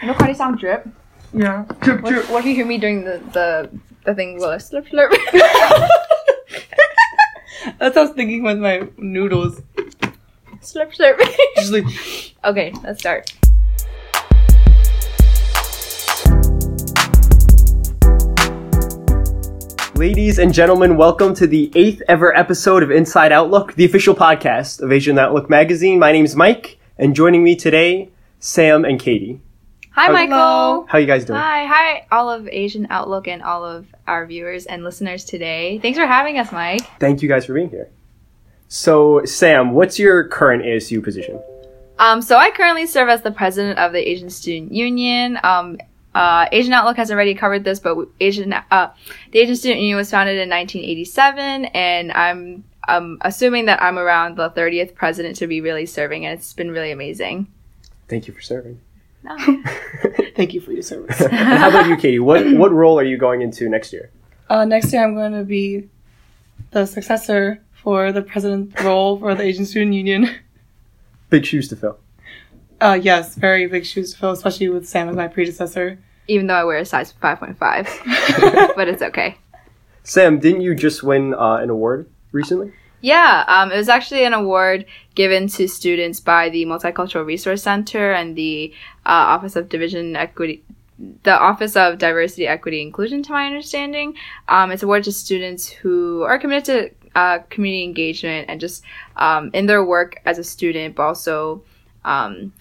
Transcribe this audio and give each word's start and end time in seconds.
You 0.00 0.06
know 0.08 0.14
Cardi 0.14 0.34
song 0.34 0.56
drip? 0.56 0.88
Yeah. 1.32 1.64
Drip, 1.80 2.00
What, 2.02 2.10
drip. 2.10 2.30
what 2.30 2.40
if 2.40 2.46
you 2.46 2.54
hear 2.54 2.66
me 2.66 2.78
doing 2.78 3.04
the 3.04 3.18
the, 3.32 3.70
the 4.04 4.14
thing 4.14 4.34
with 4.34 4.44
a 4.44 4.56
slurp 4.56 4.88
slurp? 4.88 5.10
That's 7.78 7.94
what 7.96 7.98
I 7.98 8.00
was 8.00 8.10
thinking 8.12 8.42
with 8.42 8.58
my 8.58 8.88
noodles. 8.96 9.60
slurp 10.62 10.94
slurp. 10.96 11.18
Just 11.56 11.72
like, 11.72 11.84
okay, 12.44 12.72
let's 12.82 13.00
start. 13.00 13.30
Ladies 19.94 20.38
and 20.38 20.52
gentlemen, 20.54 20.96
welcome 20.96 21.34
to 21.34 21.46
the 21.46 21.70
eighth 21.74 22.00
ever 22.08 22.34
episode 22.36 22.82
of 22.82 22.90
Inside 22.90 23.32
Outlook, 23.32 23.74
the 23.74 23.84
official 23.84 24.14
podcast 24.14 24.80
of 24.80 24.90
Asian 24.92 25.18
Outlook 25.18 25.50
magazine. 25.50 25.98
My 25.98 26.12
name's 26.12 26.34
Mike, 26.34 26.78
and 26.98 27.14
joining 27.14 27.42
me 27.44 27.54
today, 27.54 28.08
Sam 28.38 28.84
and 28.84 28.98
Katie. 28.98 29.40
Hi, 29.92 30.06
Hello. 30.06 30.14
Michael. 30.14 30.86
How 30.88 30.98
you 30.98 31.06
guys 31.06 31.24
doing? 31.24 31.40
Hi, 31.40 31.66
hi, 31.66 32.06
all 32.12 32.30
of 32.30 32.46
Asian 32.48 32.86
Outlook 32.90 33.26
and 33.26 33.42
all 33.42 33.64
of 33.64 33.86
our 34.06 34.24
viewers 34.24 34.66
and 34.66 34.84
listeners 34.84 35.24
today. 35.24 35.80
Thanks 35.80 35.98
for 35.98 36.06
having 36.06 36.38
us, 36.38 36.52
Mike. 36.52 36.82
Thank 37.00 37.22
you 37.22 37.28
guys 37.28 37.46
for 37.46 37.54
being 37.54 37.70
here. 37.70 37.90
So, 38.68 39.24
Sam, 39.24 39.72
what's 39.72 39.98
your 39.98 40.28
current 40.28 40.62
ASU 40.62 41.02
position? 41.02 41.42
Um, 41.98 42.22
so 42.22 42.36
I 42.36 42.52
currently 42.52 42.86
serve 42.86 43.08
as 43.08 43.22
the 43.22 43.32
president 43.32 43.80
of 43.80 43.92
the 43.92 44.08
Asian 44.08 44.30
Student 44.30 44.72
Union. 44.72 45.38
Um, 45.42 45.76
uh, 46.14 46.46
Asian 46.52 46.72
Outlook 46.72 46.96
has 46.96 47.10
already 47.10 47.34
covered 47.34 47.64
this, 47.64 47.80
but 47.80 47.96
Asian 48.20 48.52
uh, 48.52 48.92
the 49.32 49.40
Asian 49.40 49.56
Student 49.56 49.80
Union 49.80 49.96
was 49.96 50.10
founded 50.10 50.38
in 50.38 50.48
1987, 50.48 51.66
and 51.66 52.12
I'm 52.12 52.64
um, 52.88 53.18
assuming 53.22 53.66
that 53.66 53.82
I'm 53.82 53.98
around 53.98 54.36
the 54.36 54.50
30th 54.50 54.94
president 54.94 55.36
to 55.36 55.46
be 55.46 55.60
really 55.60 55.84
serving, 55.84 56.24
and 56.24 56.38
it's 56.38 56.52
been 56.52 56.70
really 56.70 56.92
amazing. 56.92 57.48
Thank 58.08 58.28
you 58.28 58.34
for 58.34 58.40
serving. 58.40 58.80
No. 59.22 59.36
Thank 60.34 60.54
you 60.54 60.60
for 60.60 60.72
your 60.72 60.82
service. 60.82 61.20
and 61.20 61.32
how 61.32 61.68
about 61.68 61.88
you, 61.88 61.96
Katie? 61.96 62.18
What 62.18 62.46
what 62.56 62.72
role 62.72 62.98
are 62.98 63.04
you 63.04 63.16
going 63.16 63.42
into 63.42 63.68
next 63.68 63.92
year? 63.92 64.10
Uh, 64.48 64.64
next 64.64 64.92
year, 64.92 65.04
I'm 65.04 65.14
going 65.14 65.32
to 65.32 65.44
be 65.44 65.88
the 66.72 66.86
successor 66.86 67.62
for 67.72 68.12
the 68.12 68.22
president 68.22 68.78
role 68.80 69.18
for 69.18 69.34
the 69.34 69.42
Asian 69.42 69.64
Student 69.64 69.94
Union. 69.94 70.30
Big 71.30 71.46
shoes 71.46 71.68
to 71.68 71.76
fill. 71.76 71.98
Uh, 72.80 72.98
yes, 73.00 73.34
very 73.34 73.66
big 73.66 73.84
shoes 73.84 74.12
to 74.12 74.18
fill, 74.18 74.30
especially 74.30 74.68
with 74.68 74.88
Sam 74.88 75.08
as 75.08 75.14
my 75.14 75.28
predecessor. 75.28 75.98
Even 76.28 76.46
though 76.46 76.54
I 76.54 76.64
wear 76.64 76.78
a 76.78 76.84
size 76.84 77.12
5.5, 77.22 78.74
but 78.74 78.88
it's 78.88 79.02
okay. 79.02 79.36
Sam, 80.02 80.38
didn't 80.40 80.62
you 80.62 80.74
just 80.74 81.02
win 81.02 81.34
uh, 81.34 81.56
an 81.56 81.68
award 81.68 82.08
recently? 82.32 82.72
Yeah, 83.00 83.44
um, 83.48 83.72
it 83.72 83.76
was 83.76 83.88
actually 83.88 84.24
an 84.24 84.34
award 84.34 84.84
given 85.14 85.48
to 85.48 85.66
students 85.66 86.20
by 86.20 86.50
the 86.50 86.66
Multicultural 86.66 87.24
Resource 87.24 87.62
Center 87.62 88.12
and 88.12 88.36
the 88.36 88.72
uh, 89.06 89.08
Office 89.34 89.56
of 89.56 89.68
Division 89.68 90.16
Equity, 90.16 90.62
the 91.22 91.38
Office 91.38 91.76
of 91.76 91.98
Diversity, 91.98 92.46
Equity, 92.46 92.82
Inclusion, 92.82 93.22
to 93.22 93.32
my 93.32 93.46
understanding. 93.46 94.16
Um, 94.48 94.70
it's 94.70 94.82
awarded 94.82 95.04
to 95.04 95.12
students 95.12 95.68
who 95.68 96.22
are 96.22 96.38
committed 96.38 96.64
to 96.66 97.18
uh, 97.18 97.38
community 97.48 97.84
engagement 97.84 98.50
and 98.50 98.60
just 98.60 98.84
um, 99.16 99.50
in 99.54 99.66
their 99.66 99.84
work 99.84 100.20
as 100.26 100.38
a 100.38 100.44
student, 100.44 100.94
but 100.94 101.02
also 101.04 101.62
um, 102.04 102.52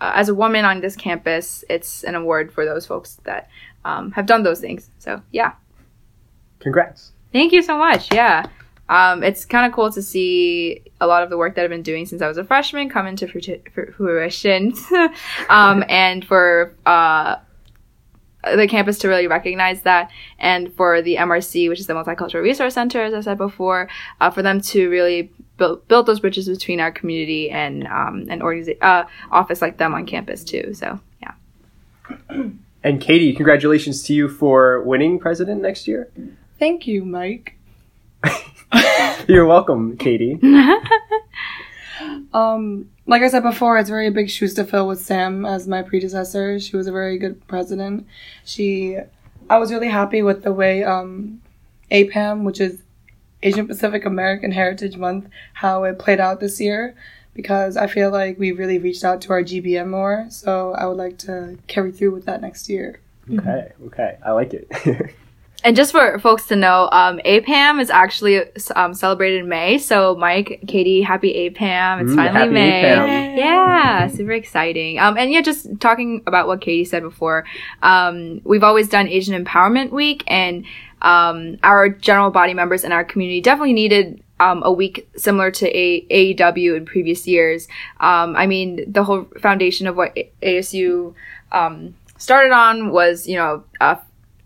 uh, 0.00 0.12
as 0.14 0.28
a 0.28 0.34
woman 0.34 0.64
on 0.64 0.80
this 0.80 0.96
campus. 0.96 1.64
It's 1.68 2.02
an 2.02 2.14
award 2.14 2.52
for 2.52 2.64
those 2.64 2.86
folks 2.86 3.20
that 3.24 3.48
um, 3.84 4.10
have 4.12 4.26
done 4.26 4.42
those 4.42 4.60
things. 4.60 4.90
So, 4.98 5.22
yeah. 5.30 5.52
Congrats. 6.58 7.12
Thank 7.32 7.52
you 7.52 7.62
so 7.62 7.78
much. 7.78 8.12
Yeah. 8.12 8.46
Um, 8.90 9.22
it's 9.22 9.44
kind 9.44 9.66
of 9.66 9.72
cool 9.72 9.90
to 9.92 10.02
see 10.02 10.82
a 11.00 11.06
lot 11.06 11.22
of 11.22 11.30
the 11.30 11.38
work 11.38 11.54
that 11.54 11.62
I've 11.62 11.70
been 11.70 11.82
doing 11.82 12.06
since 12.06 12.20
I 12.20 12.28
was 12.28 12.36
a 12.36 12.44
freshman 12.44 12.90
come 12.90 13.06
into 13.06 13.28
fruition. 13.28 14.74
um, 15.48 15.84
and 15.88 16.24
for 16.24 16.74
uh, 16.84 17.36
the 18.42 18.66
campus 18.66 18.98
to 18.98 19.08
really 19.08 19.28
recognize 19.28 19.82
that, 19.82 20.10
and 20.40 20.74
for 20.74 21.02
the 21.02 21.16
MRC, 21.16 21.68
which 21.68 21.78
is 21.78 21.86
the 21.86 21.94
Multicultural 21.94 22.42
Resource 22.42 22.74
Center, 22.74 23.02
as 23.04 23.14
I 23.14 23.20
said 23.20 23.38
before, 23.38 23.88
uh, 24.20 24.30
for 24.30 24.42
them 24.42 24.60
to 24.62 24.90
really 24.90 25.30
build, 25.56 25.86
build 25.86 26.06
those 26.06 26.18
bridges 26.18 26.48
between 26.48 26.80
our 26.80 26.90
community 26.90 27.48
and 27.48 27.86
um, 27.86 28.26
an 28.28 28.40
organiza- 28.40 28.82
uh, 28.82 29.04
office 29.30 29.62
like 29.62 29.76
them 29.76 29.94
on 29.94 30.04
campus, 30.04 30.42
too. 30.42 30.74
So, 30.74 30.98
yeah. 31.22 31.32
And 32.82 32.98
Katie, 32.98 33.34
congratulations 33.34 34.02
to 34.04 34.14
you 34.14 34.26
for 34.26 34.80
winning 34.80 35.18
president 35.18 35.60
next 35.60 35.86
year. 35.86 36.10
Thank 36.58 36.86
you, 36.86 37.04
Mike. 37.04 37.58
You're 39.28 39.46
welcome, 39.46 39.96
Katie. 39.96 40.38
Um, 42.32 42.88
like 43.06 43.22
I 43.22 43.28
said 43.28 43.42
before, 43.42 43.76
it's 43.78 43.90
very 43.90 44.10
big 44.10 44.30
shoes 44.30 44.54
to 44.54 44.64
fill 44.64 44.86
with 44.86 45.00
Sam 45.00 45.44
as 45.44 45.66
my 45.66 45.82
predecessor. 45.82 46.58
She 46.60 46.76
was 46.76 46.86
a 46.86 46.92
very 46.92 47.18
good 47.18 47.46
president. 47.46 48.06
She, 48.44 48.96
I 49.48 49.58
was 49.58 49.72
really 49.72 49.88
happy 49.88 50.22
with 50.22 50.42
the 50.42 50.52
way 50.52 50.84
um, 50.84 51.40
APAM, 51.90 52.44
which 52.44 52.60
is 52.60 52.82
Asian 53.42 53.66
Pacific 53.66 54.04
American 54.04 54.52
Heritage 54.52 54.96
Month, 54.96 55.28
how 55.54 55.84
it 55.84 55.98
played 55.98 56.20
out 56.20 56.40
this 56.40 56.60
year, 56.60 56.94
because 57.34 57.76
I 57.76 57.86
feel 57.86 58.10
like 58.10 58.38
we 58.38 58.52
really 58.52 58.78
reached 58.78 59.04
out 59.04 59.20
to 59.22 59.32
our 59.32 59.42
GBM 59.42 59.88
more. 59.88 60.26
So 60.30 60.72
I 60.74 60.86
would 60.86 60.98
like 60.98 61.18
to 61.18 61.58
carry 61.66 61.90
through 61.92 62.12
with 62.12 62.26
that 62.26 62.40
next 62.40 62.68
year. 62.68 63.00
Okay, 63.32 63.72
okay, 63.86 64.18
I 64.24 64.32
like 64.32 64.54
it. 64.54 64.70
And 65.62 65.76
just 65.76 65.92
for 65.92 66.18
folks 66.20 66.46
to 66.46 66.56
know, 66.56 66.88
um, 66.90 67.18
APAM 67.24 67.80
is 67.82 67.90
actually 67.90 68.40
um, 68.76 68.94
celebrated 68.94 69.40
in 69.40 69.48
May. 69.48 69.76
So, 69.78 70.14
Mike, 70.16 70.64
Katie, 70.66 71.02
happy 71.02 71.50
APAM. 71.50 72.00
It's 72.02 72.12
Mm, 72.12 72.16
finally 72.16 72.48
May. 72.54 72.82
APAM. 72.82 73.36
Yeah, 73.36 74.06
super 74.08 74.32
exciting. 74.32 74.98
Um, 74.98 75.18
and 75.18 75.30
yeah, 75.30 75.42
just 75.42 75.78
talking 75.78 76.22
about 76.26 76.46
what 76.46 76.62
Katie 76.62 76.84
said 76.86 77.02
before, 77.02 77.44
um, 77.82 78.40
we've 78.44 78.64
always 78.64 78.88
done 78.88 79.06
Asian 79.08 79.44
Empowerment 79.44 79.90
Week, 79.90 80.24
and 80.26 80.64
um, 81.02 81.58
our 81.62 81.88
general 81.90 82.30
body 82.30 82.54
members 82.54 82.82
in 82.82 82.92
our 82.92 83.04
community 83.04 83.40
definitely 83.42 83.74
needed 83.74 84.22
um, 84.38 84.62
a 84.64 84.72
week 84.72 85.08
similar 85.16 85.50
to 85.50 85.66
a- 85.76 86.06
AEW 86.34 86.74
in 86.76 86.86
previous 86.86 87.26
years. 87.26 87.68
Um, 88.00 88.34
I 88.34 88.46
mean, 88.46 88.90
the 88.90 89.04
whole 89.04 89.26
foundation 89.40 89.86
of 89.86 89.94
what 89.96 90.16
A- 90.16 90.30
ASU 90.42 91.12
um, 91.52 91.94
started 92.16 92.50
on 92.52 92.90
was, 92.90 93.26
you 93.26 93.36
know, 93.36 93.64
uh, 93.82 93.96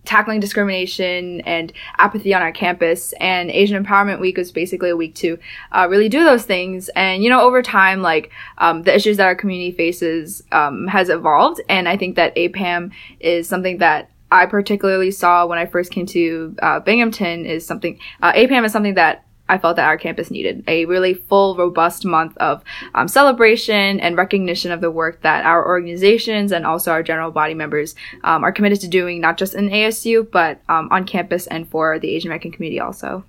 tackling 0.05 0.41
discrimination 0.41 1.41
and 1.43 1.73
apathy 1.99 2.35
on 2.35 2.43
our 2.43 2.53
campus. 2.53 3.13
And 3.21 3.51
Asian 3.51 3.83
Empowerment 3.83 4.21
Week 4.21 4.37
was 4.37 4.53
basically 4.53 4.91
a 4.91 4.97
week 4.97 5.15
to 5.17 5.39
uh, 5.73 5.87
really 5.91 6.09
do 6.09 6.25
those 6.25 6.45
things. 6.45 6.89
And 6.91 7.23
you 7.23 7.31
know, 7.31 7.43
over 7.43 7.63
time, 7.63 8.03
like 8.03 8.31
um, 8.59 8.83
the 8.83 8.95
issues 8.95 9.17
that 9.17 9.27
our 9.27 9.35
community 9.35 9.73
faces 9.77 10.43
um, 10.53 10.87
has 10.89 11.09
evolved, 11.09 11.61
and 11.69 11.89
I 11.89 11.97
think 11.97 12.17
that 12.17 12.35
APAM 12.37 12.93
is 13.21 13.49
something 13.49 13.79
that 13.79 14.11
I 14.31 14.47
particularly 14.47 15.11
saw 15.11 15.47
when 15.47 15.59
I 15.59 15.67
first 15.67 15.93
came 15.93 16.07
to 16.07 16.57
uh, 16.61 16.81
Binghamton. 16.81 17.47
Is 17.47 17.67
something 17.67 17.99
uh, 18.23 18.33
APAM 18.33 18.65
is 18.65 18.73
something 18.73 18.95
that 18.95 19.24
I 19.49 19.59
felt 19.59 19.77
that 19.77 19.87
our 19.87 19.99
campus 19.99 20.31
needed 20.31 20.65
a 20.67 20.87
really 20.87 21.15
full, 21.15 21.57
robust 21.57 22.05
month 22.05 22.37
of 22.39 22.65
um, 22.95 23.09
celebration 23.09 24.01
and 24.01 24.17
recognition 24.17 24.73
of 24.73 24.81
the 24.81 24.91
work 24.91 25.21
that 25.23 25.45
our 25.45 25.67
organizations 25.67 26.51
and 26.51 26.65
also 26.65 26.93
our 26.93 27.03
general 27.03 27.31
body 27.31 27.55
members 27.55 27.95
um, 28.23 28.43
are 28.43 28.53
committed 28.53 28.81
to 28.81 28.89
doing, 28.89 29.21
not 29.21 29.37
just 29.37 29.55
in 29.55 29.69
ASU, 29.69 30.29
but 30.31 30.61
um, 30.69 30.89
on 30.91 31.05
campus 31.05 31.47
and 31.47 31.69
for 31.69 31.99
the 31.99 32.15
Asian 32.15 32.29
American 32.29 32.53
community 32.53 32.81
also. 32.81 33.25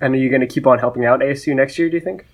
and 0.00 0.14
are 0.14 0.18
you 0.18 0.28
going 0.28 0.40
to 0.40 0.46
keep 0.46 0.66
on 0.66 0.78
helping 0.78 1.04
out 1.04 1.20
ASU 1.20 1.54
next 1.54 1.78
year, 1.78 1.88
do 1.88 1.96
you 1.96 2.02
think? 2.02 2.26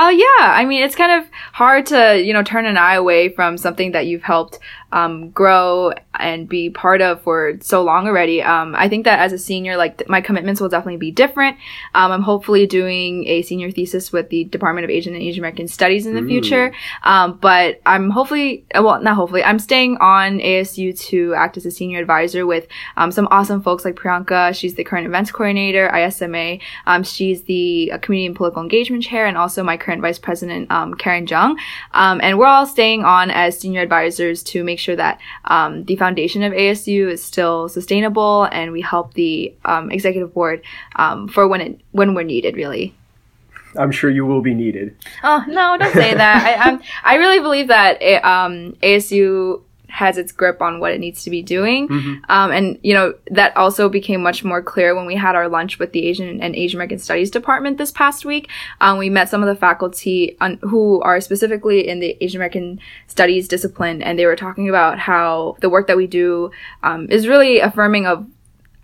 Oh 0.00 0.10
yeah, 0.10 0.52
I 0.52 0.64
mean 0.64 0.84
it's 0.84 0.94
kind 0.94 1.20
of 1.20 1.28
hard 1.52 1.86
to 1.86 2.22
you 2.22 2.32
know 2.32 2.44
turn 2.44 2.66
an 2.66 2.76
eye 2.76 2.94
away 2.94 3.30
from 3.30 3.58
something 3.58 3.90
that 3.92 4.06
you've 4.06 4.22
helped 4.22 4.60
um, 4.92 5.30
grow 5.30 5.92
and 6.14 6.48
be 6.48 6.70
part 6.70 7.00
of 7.00 7.22
for 7.22 7.58
so 7.60 7.82
long 7.82 8.06
already. 8.06 8.42
Um, 8.42 8.74
I 8.76 8.88
think 8.88 9.04
that 9.04 9.20
as 9.20 9.32
a 9.32 9.38
senior, 9.38 9.76
like 9.76 9.98
th- 9.98 10.08
my 10.08 10.20
commitments 10.20 10.60
will 10.60 10.68
definitely 10.68 10.96
be 10.96 11.10
different. 11.10 11.56
Um, 11.94 12.10
I'm 12.10 12.22
hopefully 12.22 12.66
doing 12.66 13.26
a 13.26 13.42
senior 13.42 13.70
thesis 13.70 14.12
with 14.12 14.30
the 14.30 14.44
Department 14.44 14.84
of 14.84 14.90
Asian 14.90 15.14
and 15.14 15.22
Asian 15.22 15.40
American 15.40 15.68
Studies 15.68 16.06
in 16.06 16.14
the 16.14 16.22
future. 16.22 16.72
Um, 17.02 17.38
but 17.40 17.80
I'm 17.86 18.10
hopefully, 18.10 18.64
uh, 18.74 18.82
well, 18.82 19.00
not 19.00 19.14
hopefully, 19.14 19.44
I'm 19.44 19.58
staying 19.58 19.98
on 19.98 20.38
ASU 20.38 20.98
to 21.08 21.34
act 21.34 21.56
as 21.56 21.66
a 21.66 21.70
senior 21.70 22.00
advisor 22.00 22.46
with 22.46 22.66
um, 22.96 23.12
some 23.12 23.28
awesome 23.30 23.62
folks 23.62 23.84
like 23.84 23.94
Priyanka. 23.94 24.54
She's 24.54 24.74
the 24.74 24.84
current 24.84 25.06
events 25.06 25.30
coordinator, 25.30 25.88
ISMA. 25.88 26.60
Um, 26.86 27.02
she's 27.02 27.42
the 27.42 27.92
uh, 27.92 27.98
community 27.98 28.26
and 28.26 28.36
political 28.36 28.62
engagement 28.62 29.02
chair, 29.04 29.26
and 29.26 29.36
also 29.36 29.62
my 29.62 29.76
current 29.76 30.02
vice 30.02 30.18
president, 30.18 30.70
um, 30.70 30.94
Karen 30.94 31.26
Jung. 31.26 31.58
Um, 31.92 32.20
and 32.22 32.38
we're 32.38 32.46
all 32.46 32.66
staying 32.66 33.04
on 33.04 33.30
as 33.30 33.58
senior 33.58 33.82
advisors 33.82 34.42
to 34.44 34.64
make 34.64 34.77
sure 34.78 34.96
that 34.96 35.20
um, 35.44 35.84
the 35.84 35.96
foundation 35.96 36.42
of 36.42 36.52
ASU 36.52 37.10
is 37.10 37.22
still 37.22 37.68
sustainable, 37.68 38.44
and 38.44 38.72
we 38.72 38.80
help 38.80 39.14
the 39.14 39.54
um, 39.64 39.90
executive 39.90 40.32
board 40.34 40.62
um, 40.96 41.28
for 41.28 41.46
when 41.46 41.60
it 41.60 41.80
when 41.92 42.14
we're 42.14 42.22
needed, 42.22 42.56
really. 42.56 42.94
I'm 43.76 43.90
sure 43.90 44.10
you 44.10 44.24
will 44.24 44.40
be 44.40 44.54
needed. 44.54 44.96
Oh 45.22 45.44
no, 45.46 45.76
don't 45.78 45.92
say 45.92 46.14
that. 46.14 46.44
I 46.44 46.70
I'm, 46.70 46.80
I 47.04 47.16
really 47.16 47.40
believe 47.40 47.68
that 47.68 47.98
eh, 48.00 48.18
um, 48.18 48.76
ASU 48.82 49.62
has 49.88 50.18
its 50.18 50.32
grip 50.32 50.60
on 50.62 50.80
what 50.80 50.92
it 50.92 51.00
needs 51.00 51.24
to 51.24 51.30
be 51.30 51.42
doing. 51.42 51.88
Mhm. 51.88 52.20
Um, 52.28 52.50
and 52.50 52.78
you 52.82 52.94
know 52.94 53.14
that 53.30 53.56
also 53.56 53.88
became 53.88 54.22
much 54.22 54.44
more 54.44 54.62
clear 54.62 54.94
when 54.94 55.06
we 55.06 55.16
had 55.16 55.34
our 55.34 55.48
lunch 55.48 55.78
with 55.78 55.92
the 55.92 56.06
Asian 56.06 56.40
and 56.40 56.54
Asian 56.54 56.78
American 56.78 56.98
Studies 56.98 57.30
department 57.30 57.78
this 57.78 57.90
past 57.90 58.24
week. 58.24 58.48
Um, 58.80 58.98
we 58.98 59.10
met 59.10 59.28
some 59.28 59.42
of 59.42 59.48
the 59.48 59.56
faculty 59.56 60.36
on, 60.40 60.58
who 60.62 61.00
are 61.02 61.20
specifically 61.20 61.88
in 61.88 62.00
the 62.00 62.16
Asian 62.20 62.38
American 62.38 62.80
Studies 63.06 63.48
discipline, 63.48 64.02
and 64.02 64.18
they 64.18 64.26
were 64.26 64.36
talking 64.36 64.68
about 64.68 64.98
how 64.98 65.56
the 65.60 65.70
work 65.70 65.86
that 65.86 65.96
we 65.96 66.06
do 66.06 66.50
um, 66.82 67.06
is 67.10 67.26
really 67.26 67.60
affirming 67.60 68.06
of 68.06 68.26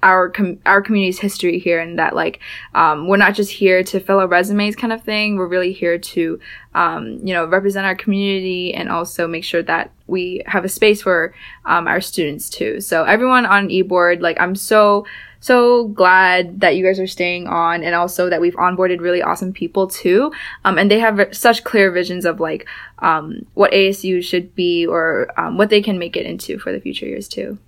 our 0.04 0.28
com- 0.28 0.60
our 0.66 0.82
community's 0.82 1.18
history 1.18 1.58
here 1.58 1.80
and 1.80 1.98
that 1.98 2.14
like 2.14 2.38
um, 2.74 3.08
we're 3.08 3.16
not 3.16 3.34
just 3.34 3.50
here 3.50 3.82
to 3.82 3.98
fill 3.98 4.20
our 4.20 4.28
resumes 4.28 4.76
kind 4.76 4.92
of 4.92 5.02
thing. 5.02 5.36
We're 5.36 5.48
really 5.48 5.72
here 5.72 5.98
to 5.98 6.38
um, 6.74 7.18
you 7.24 7.32
know 7.34 7.46
represent 7.46 7.86
our 7.86 7.96
community 7.96 8.74
and 8.74 8.90
also 8.90 9.26
make 9.26 9.44
sure 9.44 9.62
that 9.62 9.90
we 10.06 10.42
have 10.46 10.64
a 10.64 10.68
space 10.68 11.02
for 11.02 11.34
um, 11.64 11.88
our 11.88 12.00
students 12.00 12.50
too. 12.50 12.80
So 12.80 13.04
everyone 13.04 13.46
on 13.46 13.68
eboard 13.68 14.20
like 14.20 14.38
i'm 14.38 14.54
so 14.54 15.06
so 15.40 15.88
glad 15.88 16.60
that 16.60 16.74
you 16.74 16.84
guys 16.84 16.98
are 16.98 17.06
staying 17.06 17.46
on 17.46 17.82
and 17.82 17.94
also 17.94 18.30
that 18.30 18.40
we've 18.40 18.54
onboarded 18.54 19.00
really 19.00 19.20
awesome 19.20 19.52
people 19.52 19.86
too. 19.86 20.32
Um, 20.64 20.78
and 20.78 20.90
they 20.90 20.98
have 21.00 21.28
such 21.32 21.64
clear 21.64 21.90
visions 21.90 22.24
of 22.24 22.40
like 22.40 22.66
um, 23.00 23.44
what 23.52 23.72
asu 23.72 24.24
should 24.24 24.54
be 24.54 24.86
or 24.86 25.28
um, 25.38 25.58
what 25.58 25.68
they 25.68 25.82
can 25.82 25.98
make 25.98 26.16
it 26.16 26.24
into 26.24 26.58
for 26.58 26.72
the 26.72 26.80
future 26.80 27.06
years 27.06 27.28
too 27.28 27.58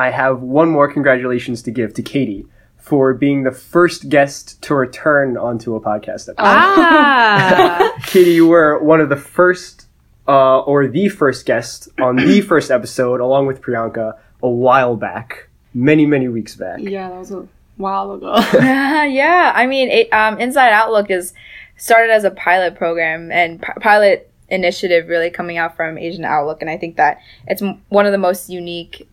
I 0.00 0.10
have 0.10 0.40
one 0.40 0.70
more 0.70 0.90
congratulations 0.90 1.60
to 1.64 1.70
give 1.70 1.92
to 1.94 2.02
Katie 2.02 2.46
for 2.78 3.12
being 3.12 3.42
the 3.42 3.52
first 3.52 4.08
guest 4.08 4.60
to 4.62 4.74
return 4.74 5.36
onto 5.36 5.74
a 5.74 5.80
podcast 5.80 6.30
episode. 6.30 6.36
ah 6.38 7.98
Katie, 8.06 8.32
you 8.32 8.46
were 8.46 8.82
one 8.82 9.02
of 9.02 9.10
the 9.10 9.16
first, 9.16 9.86
uh, 10.26 10.60
or 10.60 10.88
the 10.88 11.10
first 11.10 11.44
guest 11.44 11.90
on 12.00 12.16
the 12.16 12.40
first 12.50 12.70
episode, 12.70 13.20
along 13.20 13.46
with 13.46 13.60
Priyanka, 13.60 14.16
a 14.42 14.48
while 14.48 14.96
back, 14.96 15.50
many, 15.74 16.06
many 16.06 16.28
weeks 16.28 16.56
back. 16.56 16.78
Yeah, 16.80 17.10
that 17.10 17.18
was 17.18 17.30
a 17.30 17.46
while 17.76 18.12
ago. 18.12 18.36
yeah, 18.54 19.52
I 19.54 19.66
mean, 19.66 19.90
it, 19.90 20.10
um, 20.14 20.38
Inside 20.38 20.72
Outlook 20.72 21.10
is 21.10 21.34
started 21.76 22.10
as 22.10 22.24
a 22.24 22.30
pilot 22.30 22.74
program 22.74 23.30
and 23.30 23.60
p- 23.60 23.68
pilot 23.82 24.32
initiative, 24.48 25.08
really 25.08 25.28
coming 25.28 25.58
out 25.58 25.76
from 25.76 25.98
Asian 25.98 26.24
Outlook, 26.24 26.62
and 26.62 26.70
I 26.70 26.78
think 26.78 26.96
that 26.96 27.20
it's 27.46 27.60
m- 27.60 27.82
one 27.90 28.06
of 28.06 28.12
the 28.12 28.18
most 28.18 28.48
unique 28.48 29.06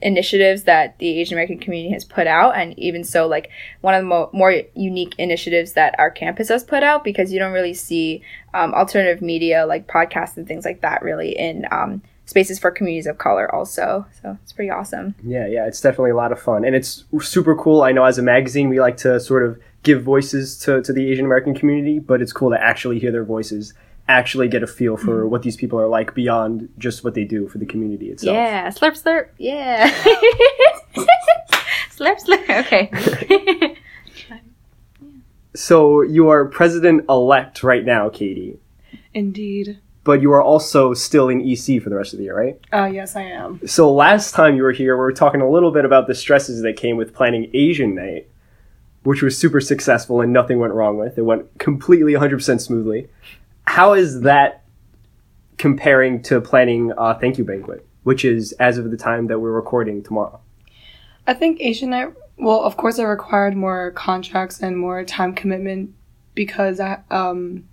initiatives 0.00 0.64
that 0.64 0.98
the 0.98 1.20
Asian 1.20 1.34
American 1.34 1.58
community 1.58 1.92
has 1.92 2.04
put 2.04 2.26
out, 2.26 2.56
and 2.56 2.78
even 2.78 3.04
so, 3.04 3.26
like 3.26 3.50
one 3.80 3.94
of 3.94 4.02
the 4.02 4.08
mo- 4.08 4.30
more 4.32 4.62
unique 4.74 5.14
initiatives 5.18 5.72
that 5.72 5.94
our 5.98 6.10
campus 6.10 6.48
has 6.48 6.64
put 6.64 6.82
out 6.82 7.04
because 7.04 7.32
you 7.32 7.38
don't 7.38 7.52
really 7.52 7.74
see 7.74 8.22
um, 8.54 8.74
alternative 8.74 9.22
media 9.22 9.66
like 9.66 9.86
podcasts 9.86 10.36
and 10.36 10.46
things 10.46 10.64
like 10.64 10.80
that 10.80 11.02
really 11.02 11.36
in 11.36 11.66
um, 11.70 12.02
spaces 12.28 12.58
for 12.58 12.70
communities 12.70 13.06
of 13.06 13.18
color 13.18 13.52
also. 13.54 14.06
So 14.22 14.36
it's 14.42 14.52
pretty 14.52 14.70
awesome. 14.70 15.14
Yeah, 15.24 15.46
yeah, 15.46 15.66
it's 15.66 15.80
definitely 15.80 16.10
a 16.10 16.16
lot 16.16 16.30
of 16.30 16.40
fun. 16.40 16.64
And 16.64 16.76
it's 16.76 17.04
super 17.20 17.56
cool. 17.56 17.82
I 17.82 17.92
know 17.92 18.04
as 18.04 18.18
a 18.18 18.22
magazine, 18.22 18.68
we 18.68 18.80
like 18.80 18.98
to 18.98 19.18
sort 19.18 19.44
of 19.44 19.58
give 19.82 20.02
voices 20.02 20.58
to, 20.58 20.82
to 20.82 20.92
the 20.92 21.10
Asian 21.10 21.24
American 21.24 21.54
community, 21.54 21.98
but 21.98 22.20
it's 22.20 22.32
cool 22.32 22.50
to 22.50 22.62
actually 22.62 22.98
hear 22.98 23.10
their 23.12 23.24
voices, 23.24 23.72
actually 24.08 24.48
get 24.48 24.62
a 24.62 24.66
feel 24.66 24.96
for 24.96 25.28
what 25.28 25.42
these 25.42 25.56
people 25.56 25.78
are 25.78 25.86
like 25.86 26.14
beyond 26.14 26.68
just 26.78 27.04
what 27.04 27.14
they 27.14 27.24
do 27.24 27.46
for 27.48 27.58
the 27.58 27.66
community 27.66 28.10
itself. 28.10 28.34
Yeah, 28.34 28.68
slurp, 28.68 29.00
slurp. 29.02 29.28
Yeah. 29.38 29.90
slurp, 31.90 32.18
slurp. 32.24 32.58
Okay. 32.66 33.76
So 35.54 36.02
you 36.02 36.28
are 36.28 36.44
president 36.44 37.06
elect 37.08 37.64
right 37.64 37.84
now, 37.84 38.08
Katie, 38.10 38.58
Indeed. 39.12 39.78
but 40.04 40.22
you 40.22 40.30
are 40.32 40.42
also 40.42 40.94
still 40.94 41.28
in 41.28 41.40
EC 41.40 41.82
for 41.82 41.90
the 41.90 41.96
rest 41.96 42.12
of 42.12 42.18
the 42.18 42.26
year, 42.26 42.38
right? 42.38 42.60
Uh, 42.72 42.84
yes, 42.84 43.16
I 43.16 43.22
am. 43.22 43.66
So 43.66 43.92
last 43.92 44.34
time 44.34 44.54
you 44.54 44.62
were 44.62 44.70
here, 44.70 44.94
we 44.94 45.00
were 45.00 45.12
talking 45.12 45.40
a 45.40 45.50
little 45.50 45.72
bit 45.72 45.84
about 45.84 46.06
the 46.06 46.14
stresses 46.14 46.62
that 46.62 46.76
came 46.76 46.96
with 46.96 47.12
planning 47.12 47.50
Asian 47.54 47.96
Night, 47.96 48.28
which 49.02 49.20
was 49.20 49.36
super 49.36 49.60
successful 49.60 50.20
and 50.20 50.32
nothing 50.32 50.60
went 50.60 50.74
wrong 50.74 50.96
with. 50.96 51.18
It 51.18 51.22
went 51.22 51.58
completely 51.58 52.12
100% 52.12 52.60
smoothly. 52.60 53.08
How 53.68 53.92
is 53.92 54.22
that 54.22 54.64
comparing 55.58 56.22
to 56.22 56.40
planning 56.40 56.90
uh, 56.96 57.18
Thank 57.20 57.36
You 57.36 57.44
Banquet, 57.44 57.86
which 58.02 58.24
is 58.24 58.52
as 58.52 58.78
of 58.78 58.90
the 58.90 58.96
time 58.96 59.26
that 59.26 59.40
we're 59.40 59.52
recording 59.52 60.02
tomorrow? 60.02 60.40
I 61.26 61.34
think 61.34 61.60
Asian 61.60 61.90
Night, 61.90 62.14
well, 62.38 62.62
of 62.62 62.78
course, 62.78 62.98
it 62.98 63.04
required 63.04 63.54
more 63.54 63.90
contracts 63.90 64.62
and 64.62 64.78
more 64.78 65.04
time 65.04 65.34
commitment 65.34 65.94
because 66.34 66.80
I, 66.80 67.00
um, 67.10 67.68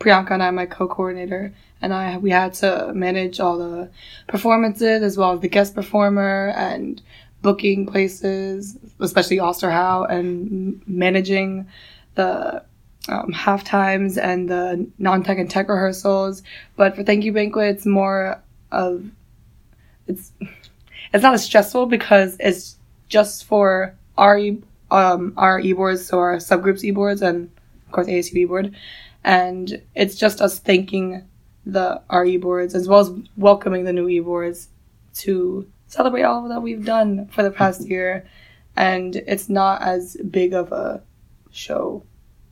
Priyanka 0.00 0.30
and 0.30 0.42
I, 0.42 0.50
my 0.50 0.64
co-coordinator, 0.64 1.52
and 1.82 1.92
I, 1.92 2.16
we 2.16 2.30
had 2.30 2.54
to 2.54 2.92
manage 2.94 3.38
all 3.38 3.58
the 3.58 3.90
performances 4.28 5.02
as 5.02 5.18
well 5.18 5.32
as 5.32 5.40
the 5.40 5.48
guest 5.48 5.74
performer 5.74 6.54
and 6.56 7.02
booking 7.42 7.84
places, 7.84 8.78
especially 8.98 9.36
Osterhout, 9.36 10.10
and 10.10 10.80
managing 10.88 11.68
the 12.14 12.64
um, 13.08 13.32
half 13.32 13.64
times 13.64 14.18
and 14.18 14.48
the 14.48 14.88
non-tech 14.98 15.38
and 15.38 15.50
tech 15.50 15.68
rehearsals. 15.68 16.42
But 16.76 16.94
for 16.94 17.02
Thank 17.02 17.24
You 17.24 17.32
Banquet, 17.32 17.76
it's 17.76 17.86
more 17.86 18.42
of 18.70 19.10
it's 20.06 20.32
it's 21.12 21.22
not 21.22 21.34
as 21.34 21.44
stressful 21.44 21.86
because 21.86 22.36
it's 22.40 22.76
just 23.08 23.44
for 23.44 23.94
our 24.16 24.38
e- 24.38 24.62
um 24.90 25.32
our 25.36 25.60
e-boards, 25.60 26.06
so 26.06 26.18
our 26.18 26.36
subgroups 26.36 26.84
e-boards, 26.84 27.22
and 27.22 27.50
of 27.86 27.92
course 27.92 28.06
ASU 28.06 28.36
e-board, 28.36 28.74
and 29.24 29.82
it's 29.94 30.16
just 30.16 30.40
us 30.40 30.58
thanking 30.58 31.26
the 31.64 32.00
our 32.08 32.24
e-boards 32.24 32.74
as 32.74 32.88
well 32.88 33.00
as 33.00 33.10
welcoming 33.36 33.84
the 33.84 33.92
new 33.92 34.08
e-boards 34.08 34.68
to 35.14 35.66
celebrate 35.86 36.22
all 36.22 36.48
that 36.48 36.62
we've 36.62 36.84
done 36.84 37.26
for 37.28 37.42
the 37.42 37.50
past 37.50 37.86
year, 37.86 38.26
and 38.76 39.16
it's 39.16 39.48
not 39.48 39.82
as 39.82 40.16
big 40.30 40.52
of 40.52 40.72
a 40.72 41.02
show. 41.50 42.02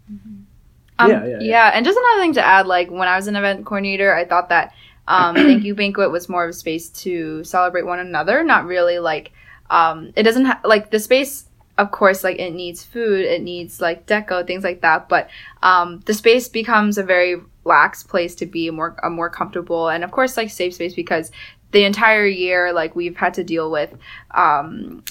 Um, 0.09 1.11
Yeah, 1.11 1.27
yeah, 1.27 1.39
yeah. 1.41 1.71
and 1.75 1.85
just 1.85 1.99
another 1.99 2.21
thing 2.23 2.33
to 2.35 2.45
add, 2.45 2.67
like 2.67 2.91
when 2.91 3.09
I 3.09 3.17
was 3.17 3.27
an 3.27 3.37
event 3.37 3.65
coordinator, 3.67 4.15
I 4.15 4.25
thought 4.25 4.49
that 4.49 4.73
um, 5.09 5.35
Thank 5.35 5.65
You 5.65 5.75
Banquet 5.83 6.11
was 6.11 6.29
more 6.29 6.45
of 6.45 6.51
a 6.51 6.53
space 6.55 6.89
to 6.91 7.45
celebrate 7.45 7.85
one 7.87 7.99
another, 7.99 8.43
not 8.43 8.67
really 8.67 8.99
like 8.99 9.33
um, 9.71 10.13
it 10.17 10.23
doesn't 10.23 10.45
ha- 10.47 10.61
like 10.65 10.91
the 10.91 10.99
space. 10.99 11.45
Of 11.79 11.91
course, 11.91 12.25
like 12.25 12.39
it 12.39 12.55
needs 12.55 12.83
food, 12.83 13.21
it 13.27 13.43
needs 13.43 13.83
like 13.83 14.07
deco, 14.07 14.47
things 14.47 14.65
like 14.65 14.81
that. 14.81 15.11
But 15.11 15.29
um, 15.63 16.01
the 16.07 16.15
space 16.15 16.49
becomes 16.49 16.97
a 16.97 17.03
very 17.03 17.37
lax 17.65 18.03
place 18.03 18.35
to 18.37 18.47
be, 18.47 18.69
a 18.69 18.73
more 18.73 18.97
a 19.03 19.11
more 19.11 19.29
comfortable, 19.29 19.89
and 19.91 20.03
of 20.03 20.11
course, 20.11 20.39
like 20.39 20.49
safe 20.49 20.73
space 20.73 20.95
because 20.95 21.31
the 21.73 21.85
entire 21.85 22.25
year, 22.27 22.73
like 22.73 22.97
we've 22.97 23.17
had 23.17 23.35
to 23.35 23.45
deal 23.45 23.71
with 23.71 23.95
um, 24.31 25.05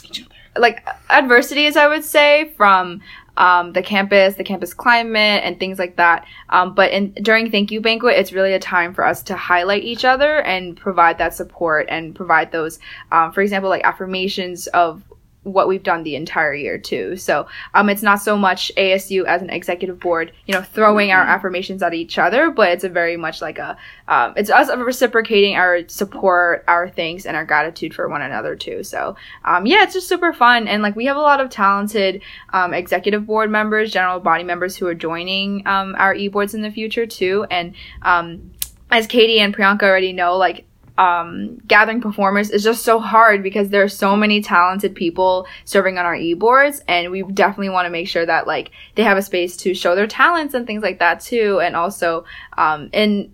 like 0.58 0.88
adversities, 1.12 1.78
I 1.78 1.88
would 1.88 2.04
say, 2.04 2.52
from 2.58 3.02
um, 3.38 3.74
the 3.74 3.82
campus, 3.82 4.36
the 4.36 4.44
campus 4.44 4.74
climate, 4.74 5.44
and 5.44 5.60
things 5.60 5.80
like 5.80 5.96
that. 5.98 6.26
Um, 6.50 6.74
but 6.74 6.92
in, 6.92 7.12
during 7.14 7.52
Thank 7.52 7.72
You 7.72 7.82
Banquet, 7.82 8.18
it's 8.18 8.32
really 8.32 8.54
a 8.54 8.60
time 8.60 8.94
for 8.94 9.06
us 9.06 9.24
to 9.24 9.36
highlight 9.36 9.84
each 9.84 10.06
other 10.06 10.42
and 10.42 10.78
provide 10.78 11.18
that 11.18 11.34
support 11.34 11.88
and 11.90 12.16
provide 12.16 12.52
those, 12.52 12.80
um, 13.12 13.32
for 13.32 13.42
example, 13.42 13.70
like 13.70 13.84
affirmations 13.84 14.68
of 14.68 15.04
what 15.46 15.68
we've 15.68 15.84
done 15.84 16.04
the 16.04 16.16
entire 16.16 16.54
year 16.54 16.78
too. 16.78 17.16
So 17.16 17.48
um, 17.74 17.90
it's 17.90 18.02
not 18.02 18.16
so 18.22 18.36
much 18.36 18.72
ASU 18.78 19.26
as 19.26 19.42
an 19.42 19.50
executive 19.50 20.00
board, 20.00 20.32
you 20.48 20.54
know, 20.54 20.62
throwing 20.62 21.12
our 21.12 21.22
affirmations 21.22 21.84
at 21.84 21.94
each 21.94 22.18
other, 22.18 22.50
but 22.50 22.70
it's 22.70 22.84
a 22.84 22.90
very 22.90 23.16
much 23.16 23.42
like 23.42 23.60
a, 23.60 23.78
um, 24.08 24.34
it's 24.36 24.50
us 24.50 24.76
reciprocating 24.76 25.56
our 25.56 25.88
support, 25.88 26.64
our 26.68 26.90
thanks, 26.90 27.26
and 27.26 27.38
our 27.38 27.46
gratitude 27.46 27.94
for 27.94 28.10
one 28.10 28.24
another 28.24 28.56
too. 28.56 28.84
So 28.84 29.16
um, 29.44 29.66
yeah, 29.66 29.84
it's 29.84 29.94
just 29.94 30.08
super 30.08 30.34
fun, 30.34 30.68
and 30.68 30.82
like 30.82 30.96
we 30.96 31.06
have 31.06 31.18
a 31.18 31.22
lot 31.22 31.40
of 31.40 31.50
talented 31.50 32.22
um, 32.54 32.74
executive 32.74 33.26
board 33.26 33.52
members, 33.52 33.92
general 33.92 34.20
body 34.20 34.44
members 34.44 34.76
who 34.76 34.88
are 34.88 34.96
joining 34.96 35.66
um, 35.68 35.96
our 35.98 36.14
e 36.16 36.28
boards 36.28 36.54
in 36.54 36.62
the 36.62 36.72
future 36.72 37.06
too, 37.06 37.46
and 37.52 37.76
um, 38.02 38.52
as 38.92 39.08
Katie 39.08 39.40
and 39.40 39.56
Priyanka 39.56 39.84
already 39.84 40.14
know, 40.14 40.38
like 40.38 40.66
um, 40.98 41.58
gathering 41.68 42.02
performers 42.02 42.50
is 42.50 42.64
just 42.64 42.84
so 42.84 43.00
hard 43.00 43.44
because 43.44 43.70
there 43.70 43.84
are 43.84 43.90
so 43.90 44.16
many 44.16 44.42
talented 44.42 44.96
people 44.96 45.46
serving 45.66 45.98
on 45.98 46.06
our 46.06 46.16
e-boards 46.16 46.82
and 46.88 47.12
we 47.12 47.24
definitely 47.24 47.70
want 47.70 47.86
to 47.86 47.90
make 47.90 48.08
sure 48.08 48.26
that 48.26 48.48
like 48.48 48.72
they 48.96 49.04
have 49.04 49.18
a 49.18 49.22
space 49.22 49.58
to 49.58 49.74
show 49.74 49.96
their 49.96 50.08
talents 50.08 50.54
and 50.54 50.66
things 50.66 50.84
like 50.84 51.00
that 51.00 51.20
too 51.20 51.60
and 51.62 51.76
also 51.76 52.24
um, 52.58 52.90
in 52.94 53.34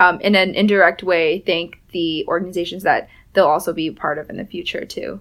um, 0.00 0.20
in 0.20 0.34
an 0.34 0.54
indirect 0.54 1.02
way 1.02 1.40
thank 1.40 1.80
the 1.92 2.24
organizations 2.28 2.82
that 2.82 3.08
they'll 3.34 3.46
also 3.46 3.72
be 3.72 3.90
part 3.90 4.18
of 4.18 4.30
in 4.30 4.36
the 4.38 4.44
future 4.46 4.86
too 4.86 5.20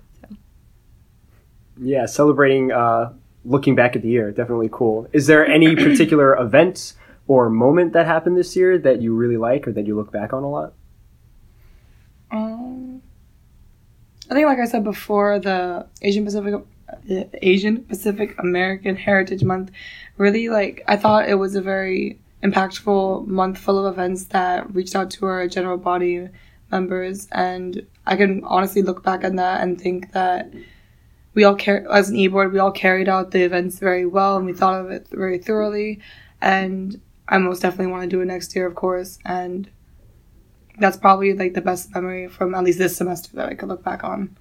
Yeah, 1.84 2.06
celebrating, 2.06 2.72
uh, 2.72 3.14
looking 3.44 3.74
back 3.74 3.96
at 3.96 4.04
the 4.04 4.10
year, 4.10 4.32
definitely 4.32 4.70
cool. 4.72 5.08
Is 5.14 5.26
there 5.26 5.46
any 5.46 5.76
particular 5.88 6.36
event 6.38 6.94
or 7.28 7.50
moment 7.50 7.94
that 7.94 8.06
happened 8.06 8.38
this 8.38 8.56
year 8.56 8.78
that 8.78 9.02
you 9.02 9.16
really 9.16 9.38
like 9.38 9.68
or 9.68 9.72
that 9.72 9.88
you 9.88 9.96
look 9.96 10.12
back 10.12 10.32
on 10.32 10.44
a 10.44 10.50
lot? 10.50 10.74
Um, 12.32 13.02
I 14.30 14.34
think, 14.34 14.48
like 14.48 14.60
I 14.60 14.66
said 14.66 14.84
before, 14.84 15.40
the 15.40 15.88
Asian 16.02 16.26
Pacific, 16.26 16.56
Asian 17.42 17.84
Pacific 17.84 18.36
American 18.40 18.96
Heritage 18.96 19.44
Month, 19.44 19.72
really 20.18 20.50
like 20.50 20.84
I 20.88 20.98
thought 20.98 21.30
it 21.30 21.36
was 21.36 21.56
a 21.56 21.62
very 21.62 22.20
impactful 22.44 23.28
month 23.28 23.58
full 23.58 23.86
of 23.86 23.94
events 23.94 24.26
that 24.26 24.74
reached 24.74 24.96
out 24.96 25.12
to 25.12 25.26
our 25.26 25.48
general 25.48 25.78
body 25.78 26.30
members, 26.72 27.28
and 27.32 27.86
I 28.06 28.16
can 28.16 28.44
honestly 28.46 28.82
look 28.82 29.04
back 29.04 29.24
on 29.24 29.36
that 29.36 29.62
and 29.62 29.80
think 29.80 30.14
that 30.14 30.52
we 31.34 31.44
all 31.44 31.56
care 31.56 31.86
as 31.92 32.10
an 32.10 32.16
e-board 32.16 32.52
we 32.52 32.60
all 32.60 32.72
carried 32.72 33.08
out 33.08 33.32
the 33.32 33.44
events 33.44 33.80
very 33.80 34.06
well 34.06 34.38
and 34.38 34.46
we 34.46 34.54
thought 34.54 34.82
of 34.82 34.92
it 34.92 35.08
very 35.12 35.38
thoroughly. 35.38 36.00
And 36.42 37.00
i 37.28 37.38
most 37.38 37.62
definitely 37.62 37.92
want 37.92 38.04
to 38.04 38.10
do 38.10 38.22
it 38.22 38.26
next 38.26 38.56
year 38.56 38.68
of 38.68 38.76
course. 38.76 39.20
And 39.26 39.70
that's 40.82 40.98
probably 40.98 41.34
like 41.34 41.54
the 41.54 41.62
best 41.62 41.94
memory 41.94 42.28
from 42.28 42.54
at 42.54 42.64
least 42.64 42.80
this 42.80 42.98
semester 42.98 43.30
that 43.36 43.48
i 43.48 43.54
could 43.54 43.70
look 43.70 43.84
back 43.84 44.04
on 44.04 44.36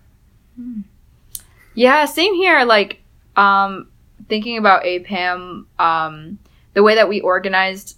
Yeah, 1.74 2.04
same 2.04 2.34
here. 2.34 2.64
Like, 2.64 3.00
um, 3.36 3.88
thinking 4.28 4.58
about 4.58 4.84
APAM, 4.84 5.66
um, 5.78 6.38
the 6.74 6.82
way 6.82 6.94
that 6.94 7.08
we 7.08 7.20
organized 7.20 7.96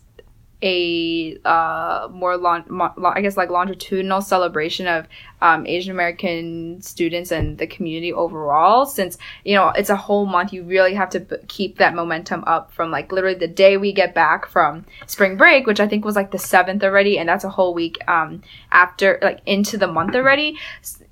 a 0.62 1.36
uh, 1.44 2.08
more 2.10 2.36
long, 2.36 2.64
mo- 2.68 2.94
I 3.04 3.20
guess 3.20 3.36
like 3.36 3.50
longitudinal 3.50 4.20
celebration 4.20 4.86
of 4.86 5.06
um, 5.40 5.66
Asian 5.66 5.90
American 5.90 6.80
students 6.80 7.32
and 7.32 7.58
the 7.58 7.66
community 7.66 8.12
overall. 8.12 8.86
Since 8.86 9.18
you 9.44 9.54
know 9.54 9.68
it's 9.70 9.90
a 9.90 9.96
whole 9.96 10.26
month, 10.26 10.52
you 10.52 10.62
really 10.62 10.94
have 10.94 11.10
to 11.10 11.20
b- 11.20 11.36
keep 11.48 11.78
that 11.78 11.94
momentum 11.94 12.44
up 12.46 12.72
from 12.72 12.90
like 12.90 13.10
literally 13.12 13.38
the 13.38 13.48
day 13.48 13.76
we 13.76 13.92
get 13.92 14.14
back 14.14 14.46
from 14.46 14.86
spring 15.06 15.36
break, 15.36 15.66
which 15.66 15.80
I 15.80 15.88
think 15.88 16.04
was 16.04 16.16
like 16.16 16.30
the 16.30 16.38
seventh 16.38 16.84
already, 16.84 17.18
and 17.18 17.28
that's 17.28 17.44
a 17.44 17.50
whole 17.50 17.74
week 17.74 17.98
um, 18.08 18.42
after 18.70 19.18
like 19.22 19.40
into 19.46 19.76
the 19.76 19.88
month 19.88 20.14
already. 20.14 20.58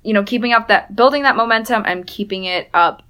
You 0.03 0.13
know, 0.13 0.23
keeping 0.23 0.53
up 0.53 0.67
that 0.69 0.95
building 0.95 1.23
that 1.23 1.35
momentum 1.35 1.83
and 1.85 2.07
keeping 2.07 2.45
it 2.45 2.69
up 2.73 3.03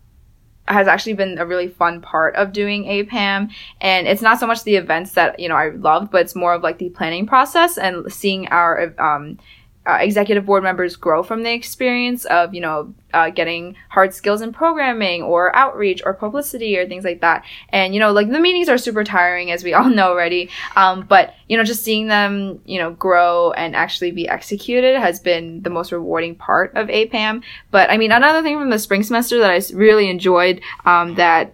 has 0.68 0.88
actually 0.88 1.14
been 1.14 1.38
a 1.38 1.46
really 1.46 1.68
fun 1.68 2.02
part 2.02 2.36
of 2.36 2.54
doing 2.54 2.86
APAM. 2.86 3.52
And 3.82 4.08
it's 4.08 4.22
not 4.22 4.40
so 4.40 4.48
much 4.48 4.64
the 4.64 4.76
events 4.76 5.14
that, 5.14 5.40
you 5.40 5.50
know, 5.50 5.56
I 5.56 5.70
loved, 5.70 6.12
but 6.12 6.22
it's 6.22 6.36
more 6.36 6.54
of 6.54 6.64
like 6.64 6.78
the 6.78 6.90
planning 6.90 7.26
process 7.26 7.78
and 7.78 8.12
seeing 8.12 8.48
our 8.48 8.94
um, 9.00 9.38
uh, 9.86 9.98
executive 10.00 10.46
board 10.46 10.62
members 10.62 10.96
grow 10.96 11.24
from 11.24 11.42
the 11.42 11.52
experience 11.52 12.26
of, 12.26 12.54
you 12.54 12.62
know, 12.62 12.94
uh, 13.14 13.30
getting 13.30 13.76
hard 13.90 14.14
skills 14.14 14.42
in 14.42 14.54
programming 14.54 15.24
or 15.24 15.54
outreach 15.56 16.02
or 16.06 16.14
publicity 16.14 16.78
or 16.78 16.88
things 16.88 17.04
like 17.04 17.22
that. 17.22 17.44
And, 17.70 17.94
you 17.94 18.00
know, 18.00 18.12
like 18.12 18.30
the 18.30 18.40
meetings 18.40 18.70
are 18.70 18.78
super 18.78 19.04
tiring, 19.04 19.52
as 19.52 19.64
we 19.64 19.74
all 19.76 19.90
know 19.90 20.10
already. 20.10 20.50
Um, 20.76 21.06
but, 21.08 21.34
you 21.48 21.58
know, 21.58 21.64
just 21.64 21.84
seeing 21.84 22.08
them, 22.08 22.62
you 22.66 22.78
know, 22.78 22.92
grow 22.92 23.52
and 23.54 23.76
actually 23.76 24.12
be 24.12 24.30
executed 24.30 25.00
has 25.00 25.20
been 25.20 25.64
the 25.64 25.72
most 25.72 25.92
rewarding 25.92 26.36
part 26.36 26.76
of 26.76 26.88
APAM. 26.88 27.44
But 27.72 27.90
I 27.90 27.98
mean, 27.98 28.12
another 28.12 28.44
thing 28.44 28.60
from 28.60 28.70
the 28.70 28.80
spring 28.80 29.04
semester 29.04 29.40
that 29.40 29.52
i 29.52 29.62
really 29.76 30.10
enjoyed 30.10 30.62
um, 30.86 31.16
that 31.16 31.54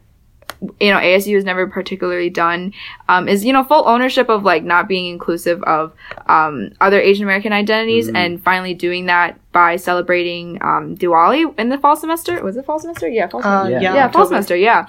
you 0.79 0.91
know 0.91 0.97
ASU 0.97 1.35
has 1.35 1.43
never 1.43 1.67
particularly 1.67 2.29
done 2.29 2.73
um, 3.09 3.27
is 3.27 3.45
you 3.45 3.53
know 3.53 3.63
full 3.63 3.87
ownership 3.87 4.27
of 4.29 4.43
like 4.43 4.63
not 4.63 4.87
being 4.87 5.05
inclusive 5.11 5.61
of 5.63 5.93
um, 6.27 6.71
other 6.81 6.99
Asian 6.99 7.23
American 7.23 7.53
identities 7.53 8.07
and 8.09 8.43
finally 8.43 8.73
doing 8.73 9.05
that 9.05 9.39
by 9.51 9.75
celebrating 9.75 10.57
um, 10.61 10.95
Diwali 10.97 11.57
in 11.59 11.69
the 11.69 11.77
fall 11.77 11.95
semester. 11.95 12.43
Was 12.43 12.57
it 12.57 12.65
fall 12.65 12.79
semester? 12.79 13.07
Yeah, 13.07 13.27
fall 13.27 13.41
semester. 13.41 13.65
uh, 13.65 13.69
Yeah. 13.69 13.81
yeah, 13.81 13.93
yeah, 13.95 14.11
fall 14.11 14.25
semester. 14.25 14.55
Yeah, 14.55 14.87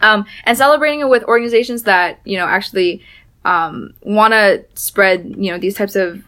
um, 0.00 0.26
and 0.44 0.56
celebrating 0.56 1.00
it 1.00 1.08
with 1.08 1.24
organizations 1.24 1.84
that 1.84 2.20
you 2.24 2.36
know 2.38 2.46
actually 2.46 3.02
um, 3.44 3.94
want 4.02 4.32
to 4.32 4.64
spread 4.74 5.34
you 5.36 5.50
know 5.50 5.58
these 5.58 5.74
types 5.76 5.96
of 5.96 6.22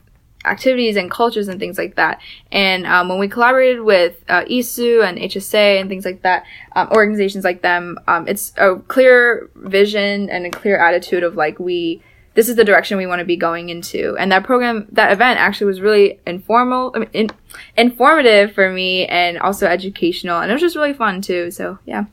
activities 0.47 0.97
and 0.97 1.11
cultures 1.11 1.49
and 1.49 1.59
things 1.59 1.79
like 1.79 1.97
that. 1.97 2.21
And 2.53 2.87
um, 2.87 3.09
when 3.09 3.19
we 3.19 3.29
collaborated 3.29 3.83
with 3.83 4.25
uh, 4.29 4.45
ISU 4.45 5.07
and 5.07 5.19
HSA 5.19 5.81
and 5.81 5.89
things 5.89 6.05
like 6.05 6.23
that, 6.23 6.45
um, 6.75 6.89
organizations 6.91 7.45
like 7.45 7.63
them, 7.63 7.99
um, 8.07 8.29
it's 8.29 8.53
a 8.57 8.77
clear 8.89 9.51
vision 9.57 10.31
and 10.31 10.47
a 10.47 10.51
clear 10.51 10.79
attitude 10.79 11.23
of 11.23 11.37
like 11.37 11.59
we. 11.59 12.03
This 12.35 12.51
is 12.51 12.57
the 12.57 12.65
direction 12.65 12.99
we 12.99 13.07
want 13.07 13.21
to 13.21 13.25
be 13.25 13.39
going 13.39 13.71
into, 13.71 14.15
and 14.19 14.31
that 14.31 14.45
program, 14.45 14.87
that 14.93 15.11
event, 15.11 15.41
actually 15.41 15.69
was 15.69 15.81
really 15.81 16.21
informal, 16.27 16.93
I 16.95 16.99
mean, 16.99 17.09
in, 17.15 17.31
informative 17.79 18.53
for 18.53 18.71
me, 18.71 19.07
and 19.07 19.39
also 19.39 19.67
educational, 19.67 20.41
and 20.41 20.51
it 20.51 20.53
was 20.53 20.61
just 20.61 20.77
really 20.77 20.93
fun 20.93 21.23
too. 21.23 21.51
So 21.51 21.79
yeah. 21.87 22.05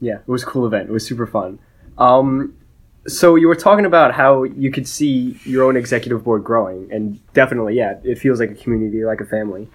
Yeah, 0.00 0.16
it 0.16 0.26
was 0.26 0.42
a 0.42 0.46
cool 0.46 0.66
event. 0.66 0.88
It 0.88 0.92
was 0.92 1.06
super 1.06 1.28
fun. 1.28 1.60
Um, 1.96 2.54
so 3.06 3.34
you 3.34 3.48
were 3.48 3.56
talking 3.56 3.84
about 3.84 4.14
how 4.14 4.44
you 4.44 4.70
could 4.70 4.86
see 4.86 5.38
your 5.44 5.64
own 5.64 5.76
executive 5.76 6.24
board 6.24 6.44
growing, 6.44 6.90
and 6.92 7.20
definitely, 7.32 7.76
yeah, 7.76 7.98
it 8.04 8.18
feels 8.18 8.40
like 8.40 8.50
a 8.50 8.54
community, 8.54 9.04
like 9.04 9.20
a 9.20 9.24
family. 9.24 9.68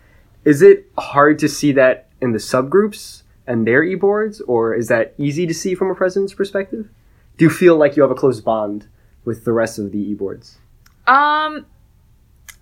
Is 0.45 0.61
it 0.61 0.89
hard 0.97 1.39
to 1.39 1.49
see 1.49 1.71
that 1.73 2.07
in 2.21 2.31
the 2.31 2.37
subgroups 2.37 3.23
and 3.45 3.67
their 3.67 3.83
e-boards, 3.83 4.39
or 4.41 4.73
is 4.73 4.87
that 4.87 5.13
easy 5.17 5.45
to 5.45 5.53
see 5.53 5.75
from 5.75 5.89
a 5.89 5.95
president's 5.95 6.33
perspective? 6.33 6.89
Do 7.37 7.45
you 7.45 7.49
feel 7.49 7.75
like 7.75 7.95
you 7.95 8.01
have 8.01 8.11
a 8.11 8.15
close 8.15 8.39
bond 8.39 8.87
with 9.25 9.43
the 9.43 9.51
rest 9.51 9.77
of 9.77 9.91
the 9.91 9.99
e-boards? 9.99 10.57
Um, 11.05 11.65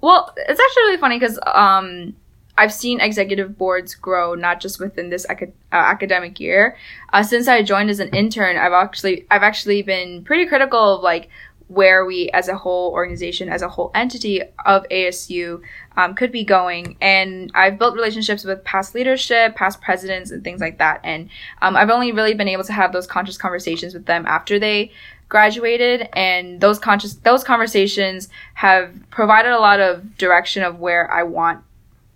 well, 0.02 0.34
it's 0.36 0.60
actually 0.60 0.84
really 0.84 0.98
funny 0.98 1.20
because 1.20 1.40
um, 1.46 2.16
I've 2.58 2.74
seen 2.74 3.02
executive 3.02 3.58
boards 3.58 3.96
grow 3.96 4.36
not 4.36 4.60
just 4.60 4.80
within 4.80 5.10
this 5.10 5.26
aca- 5.30 5.48
uh, 5.72 5.76
academic 5.76 6.40
year. 6.40 6.78
Uh, 7.12 7.24
since 7.24 7.48
I 7.48 7.62
joined 7.64 7.90
as 7.90 8.00
an 8.00 8.10
intern, 8.10 8.58
I've 8.58 8.74
actually 8.74 9.26
I've 9.30 9.44
actually 9.44 9.82
been 9.82 10.24
pretty 10.24 10.46
critical 10.46 10.96
of 10.96 11.04
like 11.04 11.30
where 11.68 12.06
we 12.06 12.30
as 12.30 12.48
a 12.48 12.56
whole 12.56 12.92
organization, 12.92 13.50
as 13.50 13.62
a 13.62 13.70
whole 13.70 13.92
entity 13.96 14.42
of 14.66 14.86
ASU, 14.90 15.62
um, 15.98 16.14
could 16.14 16.32
be 16.32 16.44
going. 16.44 16.96
And 17.02 17.52
I've 17.56 17.80
built 17.80 17.96
relationships 17.96 18.44
with 18.44 18.64
past 18.64 18.94
leadership, 18.94 19.56
past 19.56 19.82
presidents, 19.82 20.30
and 20.30 20.44
things 20.44 20.62
like 20.62 20.78
that. 20.78 21.02
And 21.04 21.30
um, 21.62 21.76
I've 21.76 21.90
only 21.90 22.12
really 22.12 22.36
been 22.36 22.48
able 22.48 22.64
to 22.66 22.74
have 22.74 22.94
those 22.94 23.08
conscious 23.08 23.38
conversations 23.38 23.94
with 23.94 24.06
them 24.06 24.26
after 24.28 24.60
they 24.60 24.92
graduated 25.28 26.08
and 26.14 26.62
those 26.62 26.78
conscious 26.78 27.16
those 27.16 27.44
conversations 27.44 28.30
have 28.54 28.94
provided 29.10 29.52
a 29.52 29.60
lot 29.60 29.80
of 29.80 30.16
direction 30.18 30.62
of 30.62 30.80
where 30.80 31.12
I 31.12 31.24
want 31.24 31.64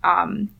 um, 0.04 0.50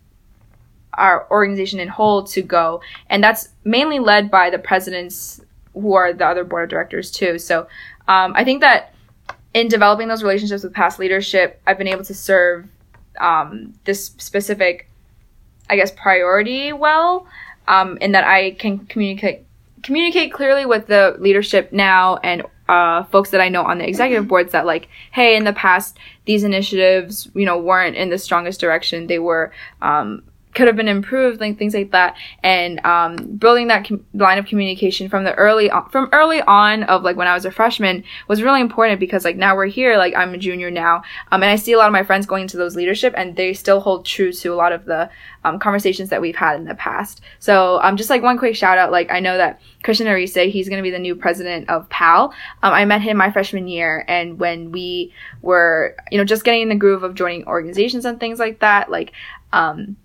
our 0.94 1.26
organization 1.30 1.80
in 1.80 1.88
whole 1.88 2.24
to 2.24 2.42
go. 2.42 2.80
And 3.08 3.22
that's 3.22 3.48
mainly 3.64 3.98
led 3.98 4.30
by 4.30 4.50
the 4.50 4.58
presidents 4.58 5.40
who 5.72 5.94
are 5.94 6.12
the 6.12 6.26
other 6.26 6.44
board 6.44 6.64
of 6.64 6.70
directors 6.70 7.10
too. 7.10 7.38
So 7.38 7.68
um, 8.08 8.32
I 8.34 8.44
think 8.44 8.60
that 8.60 8.94
in 9.54 9.68
developing 9.68 10.08
those 10.08 10.22
relationships 10.22 10.62
with 10.62 10.72
past 10.72 10.98
leadership 10.98 11.60
I've 11.66 11.78
been 11.78 11.88
able 11.88 12.04
to 12.04 12.14
serve 12.14 12.68
um, 13.18 13.74
this 13.84 14.06
specific 14.06 14.88
I 15.68 15.76
guess 15.76 15.90
priority 15.92 16.72
well 16.72 17.26
um, 17.68 17.96
in 17.98 18.12
that 18.12 18.24
I 18.24 18.52
can 18.52 18.86
communicate 18.86 19.44
communicate 19.82 20.32
clearly 20.32 20.66
with 20.66 20.86
the 20.86 21.16
leadership 21.18 21.72
now 21.72 22.16
and 22.18 22.42
uh, 22.70 23.02
folks 23.04 23.30
that 23.30 23.40
I 23.40 23.48
know 23.48 23.64
on 23.64 23.78
the 23.78 23.88
executive 23.88 24.28
boards 24.28 24.52
that 24.52 24.64
like, 24.64 24.88
hey, 25.10 25.36
in 25.36 25.42
the 25.42 25.52
past 25.52 25.98
these 26.24 26.44
initiatives, 26.44 27.28
you 27.34 27.44
know, 27.44 27.58
weren't 27.58 27.96
in 27.96 28.10
the 28.10 28.18
strongest 28.18 28.60
direction. 28.60 29.08
They 29.08 29.18
were 29.18 29.52
um, 29.82 30.22
could 30.54 30.66
have 30.66 30.76
been 30.76 30.88
improved, 30.88 31.40
like 31.40 31.58
things 31.58 31.74
like 31.74 31.92
that, 31.92 32.16
and 32.42 32.84
um, 32.84 33.16
building 33.36 33.68
that 33.68 33.86
com- 33.86 34.04
line 34.14 34.38
of 34.38 34.46
communication 34.46 35.08
from 35.08 35.24
the 35.24 35.34
early 35.34 35.70
on, 35.70 35.88
from 35.90 36.08
early 36.12 36.42
on 36.42 36.82
of 36.84 37.02
like 37.02 37.16
when 37.16 37.28
I 37.28 37.34
was 37.34 37.44
a 37.44 37.50
freshman 37.50 38.04
was 38.28 38.42
really 38.42 38.60
important 38.60 39.00
because 39.00 39.24
like 39.24 39.36
now 39.36 39.54
we're 39.54 39.66
here, 39.66 39.96
like 39.96 40.14
I'm 40.14 40.34
a 40.34 40.38
junior 40.38 40.70
now, 40.70 41.02
um, 41.30 41.42
and 41.42 41.50
I 41.50 41.56
see 41.56 41.72
a 41.72 41.78
lot 41.78 41.86
of 41.86 41.92
my 41.92 42.02
friends 42.02 42.26
going 42.26 42.42
into 42.42 42.56
those 42.56 42.76
leadership, 42.76 43.14
and 43.16 43.36
they 43.36 43.54
still 43.54 43.80
hold 43.80 44.04
true 44.04 44.32
to 44.32 44.52
a 44.52 44.56
lot 44.56 44.72
of 44.72 44.84
the 44.84 45.08
um, 45.44 45.58
conversations 45.58 46.10
that 46.10 46.20
we've 46.20 46.36
had 46.36 46.56
in 46.56 46.64
the 46.64 46.74
past. 46.74 47.20
So 47.38 47.80
um, 47.82 47.96
just 47.96 48.10
like 48.10 48.22
one 48.22 48.38
quick 48.38 48.56
shout 48.56 48.78
out, 48.78 48.92
like 48.92 49.10
I 49.10 49.20
know 49.20 49.36
that 49.36 49.60
Christian 49.82 50.08
Arise, 50.08 50.34
he's 50.34 50.68
going 50.68 50.78
to 50.78 50.82
be 50.82 50.90
the 50.90 50.98
new 50.98 51.14
president 51.14 51.70
of 51.70 51.88
PAL. 51.88 52.34
Um, 52.62 52.72
I 52.72 52.84
met 52.84 53.00
him 53.00 53.16
my 53.16 53.30
freshman 53.30 53.68
year, 53.68 54.04
and 54.08 54.38
when 54.38 54.72
we 54.72 55.12
were, 55.42 55.96
you 56.10 56.18
know, 56.18 56.24
just 56.24 56.44
getting 56.44 56.62
in 56.62 56.68
the 56.68 56.74
groove 56.74 57.02
of 57.02 57.14
joining 57.14 57.46
organizations 57.46 58.04
and 58.04 58.18
things 58.20 58.38
like 58.38 58.60
that, 58.60 58.90
like, 58.90 59.12
um, 59.52 59.96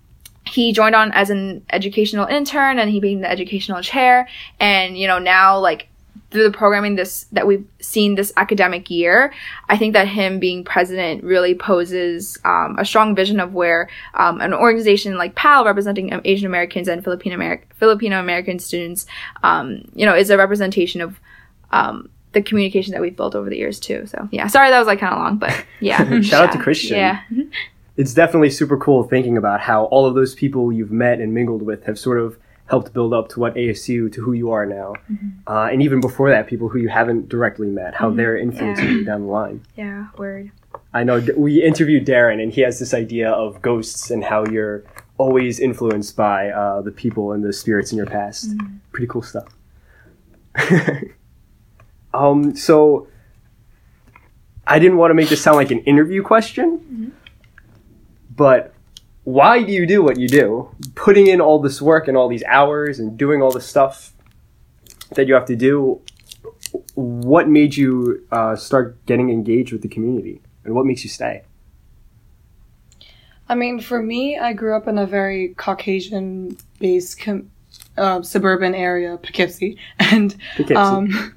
he 0.46 0.72
joined 0.72 0.94
on 0.94 1.12
as 1.12 1.30
an 1.30 1.64
educational 1.70 2.26
intern 2.26 2.78
and 2.78 2.90
he 2.90 3.00
became 3.00 3.20
the 3.20 3.30
educational 3.30 3.82
chair. 3.82 4.28
And, 4.60 4.96
you 4.98 5.06
know, 5.06 5.18
now, 5.18 5.58
like, 5.58 5.88
through 6.30 6.42
the 6.42 6.56
programming 6.56 6.96
this 6.96 7.24
that 7.32 7.46
we've 7.46 7.64
seen 7.80 8.14
this 8.14 8.32
academic 8.36 8.90
year, 8.90 9.32
I 9.68 9.76
think 9.76 9.92
that 9.92 10.08
him 10.08 10.38
being 10.38 10.64
president 10.64 11.22
really 11.22 11.54
poses 11.54 12.36
um, 12.44 12.76
a 12.78 12.84
strong 12.84 13.14
vision 13.14 13.38
of 13.38 13.54
where 13.54 13.88
um, 14.14 14.40
an 14.40 14.52
organization 14.52 15.16
like 15.16 15.34
PAL, 15.34 15.64
representing 15.64 16.12
um, 16.12 16.20
Asian 16.24 16.46
Americans 16.46 16.88
and 16.88 17.02
Filipino 17.02 17.36
American 17.36 17.68
Filipino 17.76 18.18
American 18.18 18.58
students, 18.58 19.06
um, 19.42 19.82
you 19.94 20.04
know, 20.04 20.14
is 20.14 20.30
a 20.30 20.36
representation 20.36 21.00
of 21.00 21.20
um, 21.70 22.10
the 22.32 22.42
communication 22.42 22.92
that 22.92 23.00
we've 23.00 23.16
built 23.16 23.34
over 23.34 23.48
the 23.48 23.56
years 23.56 23.78
too. 23.78 24.06
So 24.06 24.28
yeah, 24.32 24.46
sorry 24.48 24.70
that 24.70 24.78
was 24.78 24.86
like 24.86 24.98
kind 24.98 25.14
of 25.14 25.18
long, 25.20 25.38
but 25.38 25.64
yeah. 25.80 26.20
Shout 26.22 26.48
out 26.48 26.52
to 26.52 26.58
Christian. 26.58 26.96
Yeah. 26.96 27.22
It's 27.96 28.14
definitely 28.14 28.50
super 28.50 28.76
cool 28.76 29.04
thinking 29.04 29.36
about 29.36 29.60
how 29.60 29.84
all 29.86 30.06
of 30.06 30.14
those 30.14 30.34
people 30.34 30.72
you've 30.72 30.90
met 30.90 31.20
and 31.20 31.32
mingled 31.32 31.62
with 31.62 31.84
have 31.84 31.98
sort 31.98 32.18
of 32.18 32.38
helped 32.66 32.92
build 32.92 33.14
up 33.14 33.28
to 33.28 33.40
what 33.40 33.54
ASU 33.54 34.12
to 34.12 34.20
who 34.22 34.32
you 34.32 34.50
are 34.50 34.66
now, 34.66 34.94
uh, 35.46 35.68
and 35.70 35.82
even 35.82 36.00
before 36.00 36.30
that, 36.30 36.48
people 36.48 36.68
who 36.68 36.78
you 36.78 36.88
haven't 36.88 37.28
directly 37.28 37.68
met, 37.68 37.94
how 37.94 38.10
they're 38.10 38.36
influencing 38.36 38.88
you 38.88 39.04
down 39.04 39.22
the 39.22 39.28
line. 39.28 39.64
Yeah. 39.76 40.08
Word. 40.18 40.50
I 40.92 41.04
know 41.04 41.24
we 41.36 41.62
interviewed 41.62 42.06
Darren, 42.06 42.42
and 42.42 42.52
he 42.52 42.62
has 42.62 42.78
this 42.78 42.92
idea 42.92 43.30
of 43.30 43.62
ghosts 43.62 44.10
and 44.10 44.24
how 44.24 44.46
you're 44.46 44.84
always 45.18 45.60
influenced 45.60 46.16
by 46.16 46.50
uh, 46.50 46.82
the 46.82 46.90
people 46.90 47.32
and 47.32 47.44
the 47.44 47.52
spirits 47.52 47.92
in 47.92 47.98
your 47.98 48.06
past. 48.06 48.50
Pretty 48.92 49.06
cool 49.06 49.22
stuff. 49.22 49.48
um, 52.14 52.56
so 52.56 53.08
I 54.66 54.78
didn't 54.78 54.96
want 54.96 55.10
to 55.10 55.14
make 55.14 55.28
this 55.28 55.42
sound 55.42 55.56
like 55.56 55.70
an 55.70 55.80
interview 55.80 56.22
question, 56.22 57.12
but 58.36 58.72
why 59.24 59.62
do 59.62 59.72
you 59.72 59.86
do 59.86 60.02
what 60.02 60.18
you 60.18 60.28
do? 60.28 60.70
Putting 60.94 61.26
in 61.26 61.40
all 61.40 61.58
this 61.60 61.82
work 61.82 62.06
and 62.06 62.16
all 62.16 62.28
these 62.28 62.44
hours 62.44 63.00
and 63.00 63.16
doing 63.16 63.42
all 63.42 63.50
the 63.50 63.60
stuff 63.60 64.12
that 65.14 65.26
you 65.26 65.34
have 65.34 65.46
to 65.46 65.56
do. 65.56 66.00
What 66.94 67.48
made 67.48 67.76
you 67.76 68.24
uh, 68.30 68.56
start 68.56 69.04
getting 69.06 69.30
engaged 69.30 69.72
with 69.72 69.82
the 69.82 69.88
community, 69.88 70.40
and 70.64 70.74
what 70.74 70.84
makes 70.84 71.04
you 71.04 71.10
stay? 71.10 71.42
I 73.48 73.54
mean, 73.54 73.80
for 73.80 74.02
me, 74.02 74.38
I 74.38 74.52
grew 74.52 74.76
up 74.76 74.88
in 74.88 74.98
a 74.98 75.06
very 75.06 75.54
Caucasian 75.54 76.56
based 76.80 77.20
com- 77.20 77.50
uh, 77.96 78.22
suburban 78.22 78.74
area, 78.74 79.16
Poughkeepsie, 79.16 79.78
and 79.98 80.36
Poughkeepsie. 80.56 80.74
um, 80.74 81.34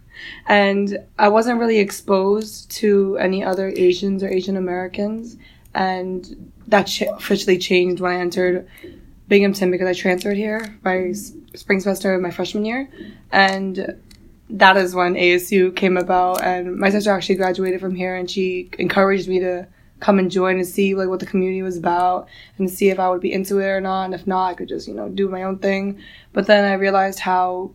and 0.48 0.98
I 1.18 1.30
wasn't 1.30 1.60
really 1.60 1.80
exposed 1.80 2.72
to 2.72 3.18
any 3.18 3.44
other 3.44 3.72
Asians 3.76 4.24
or 4.24 4.30
Asian 4.30 4.58
Americans, 4.58 5.38
and 5.74 6.52
that 6.68 6.84
ch- 6.84 7.02
officially 7.02 7.58
changed 7.58 8.02
when 8.02 8.12
I 8.12 8.20
entered 8.20 8.68
Binghamton 9.28 9.72
because 9.72 9.88
I 9.88 9.94
transferred 9.94 10.38
here 10.38 10.78
by 10.82 11.14
spring 11.56 11.80
semester 11.80 12.14
of 12.14 12.22
my 12.22 12.32
freshman 12.32 12.66
year, 12.66 12.90
and 13.32 14.00
that 14.50 14.78
is 14.78 14.96
when 14.96 15.14
ASU 15.14 15.76
came 15.76 15.98
about. 15.98 16.44
And 16.44 16.78
my 16.78 16.90
sister 16.90 17.12
actually 17.12 17.36
graduated 17.36 17.80
from 17.80 17.96
here, 17.96 18.16
and 18.16 18.30
she 18.30 18.70
encouraged 18.80 19.28
me 19.28 19.40
to 19.40 19.68
come 20.00 20.18
and 20.18 20.32
join 20.32 20.56
and 20.56 20.68
see 20.68 20.96
like 20.96 21.10
what 21.10 21.20
the 21.20 21.26
community 21.26 21.62
was 21.62 21.78
about 21.78 22.28
and 22.58 22.70
see 22.70 22.90
if 22.90 23.00
I 23.00 23.10
would 23.10 23.22
be 23.22 23.34
into 23.34 23.60
it 23.60 23.68
or 23.68 23.82
not. 23.82 24.06
And 24.06 24.14
if 24.14 24.26
not, 24.26 24.48
I 24.48 24.54
could 24.54 24.70
just 24.70 24.88
you 24.88 24.94
know 24.94 25.10
do 25.10 25.30
my 25.30 25.44
own 25.44 25.60
thing. 25.60 26.00
But 26.34 26.48
then 26.48 26.66
I 26.66 26.74
realized 26.74 27.20
how 27.20 27.72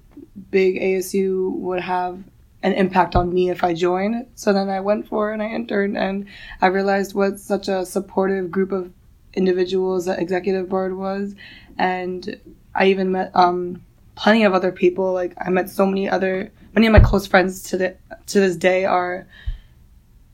big 0.51 0.81
ASU 0.81 1.53
would 1.57 1.81
have 1.81 2.23
an 2.65 2.73
impact 2.73 3.15
on 3.15 3.33
me 3.33 3.51
if 3.51 3.63
I 3.63 3.75
join. 3.75 4.27
So 4.35 4.53
then 4.55 4.71
I 4.71 4.81
went 4.81 5.07
for 5.07 5.31
it 5.31 5.35
and 5.35 5.43
I 5.43 5.49
entered, 5.49 5.95
and 5.95 6.27
I 6.63 6.67
realized 6.69 7.15
what 7.15 7.39
such 7.39 7.69
a 7.69 7.85
supportive 7.85 8.51
group 8.51 8.73
of 8.73 8.91
individuals 9.35 10.07
that 10.07 10.19
executive 10.19 10.71
board 10.71 10.97
was, 10.97 11.35
and 11.77 12.41
I 12.75 12.87
even 12.87 13.13
met 13.13 13.31
um, 13.35 13.85
plenty 14.15 14.45
of 14.45 14.55
other 14.55 14.73
people. 14.73 15.13
Like 15.13 15.35
I 15.39 15.51
met 15.51 15.69
so 15.69 15.85
many 15.85 16.09
other 16.09 16.51
many 16.73 16.87
of 16.87 16.93
my 16.93 17.01
close 17.01 17.27
friends 17.27 17.63
to 17.65 17.77
the 17.77 17.97
to 18.29 18.41
this 18.41 18.57
day 18.57 18.87
are 18.87 19.27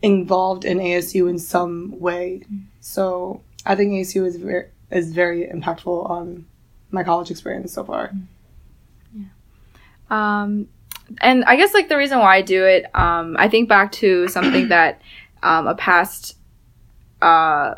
involved 0.00 0.64
in 0.64 0.78
ASU 0.78 1.28
in 1.28 1.38
some 1.38 1.98
way. 1.98 2.44
So 2.80 3.42
I 3.66 3.74
think 3.74 3.92
ASU 3.92 4.24
is 4.24 4.36
very 4.36 4.66
is 4.92 5.12
very 5.12 5.48
impactful 5.48 6.08
on 6.08 6.46
my 6.92 7.02
college 7.02 7.32
experience 7.32 7.72
so 7.72 7.82
far. 7.82 8.12
Yeah. 9.12 9.24
Um, 10.10 10.68
and 11.20 11.44
I 11.44 11.56
guess 11.56 11.74
like 11.74 11.88
the 11.88 11.96
reason 11.96 12.18
why 12.18 12.36
I 12.36 12.42
do 12.42 12.64
it, 12.64 12.86
um, 12.94 13.36
I 13.38 13.48
think 13.48 13.68
back 13.68 13.92
to 13.92 14.28
something 14.28 14.68
that 14.68 15.00
um, 15.42 15.66
a 15.66 15.74
past 15.74 16.36
uh, 17.22 17.74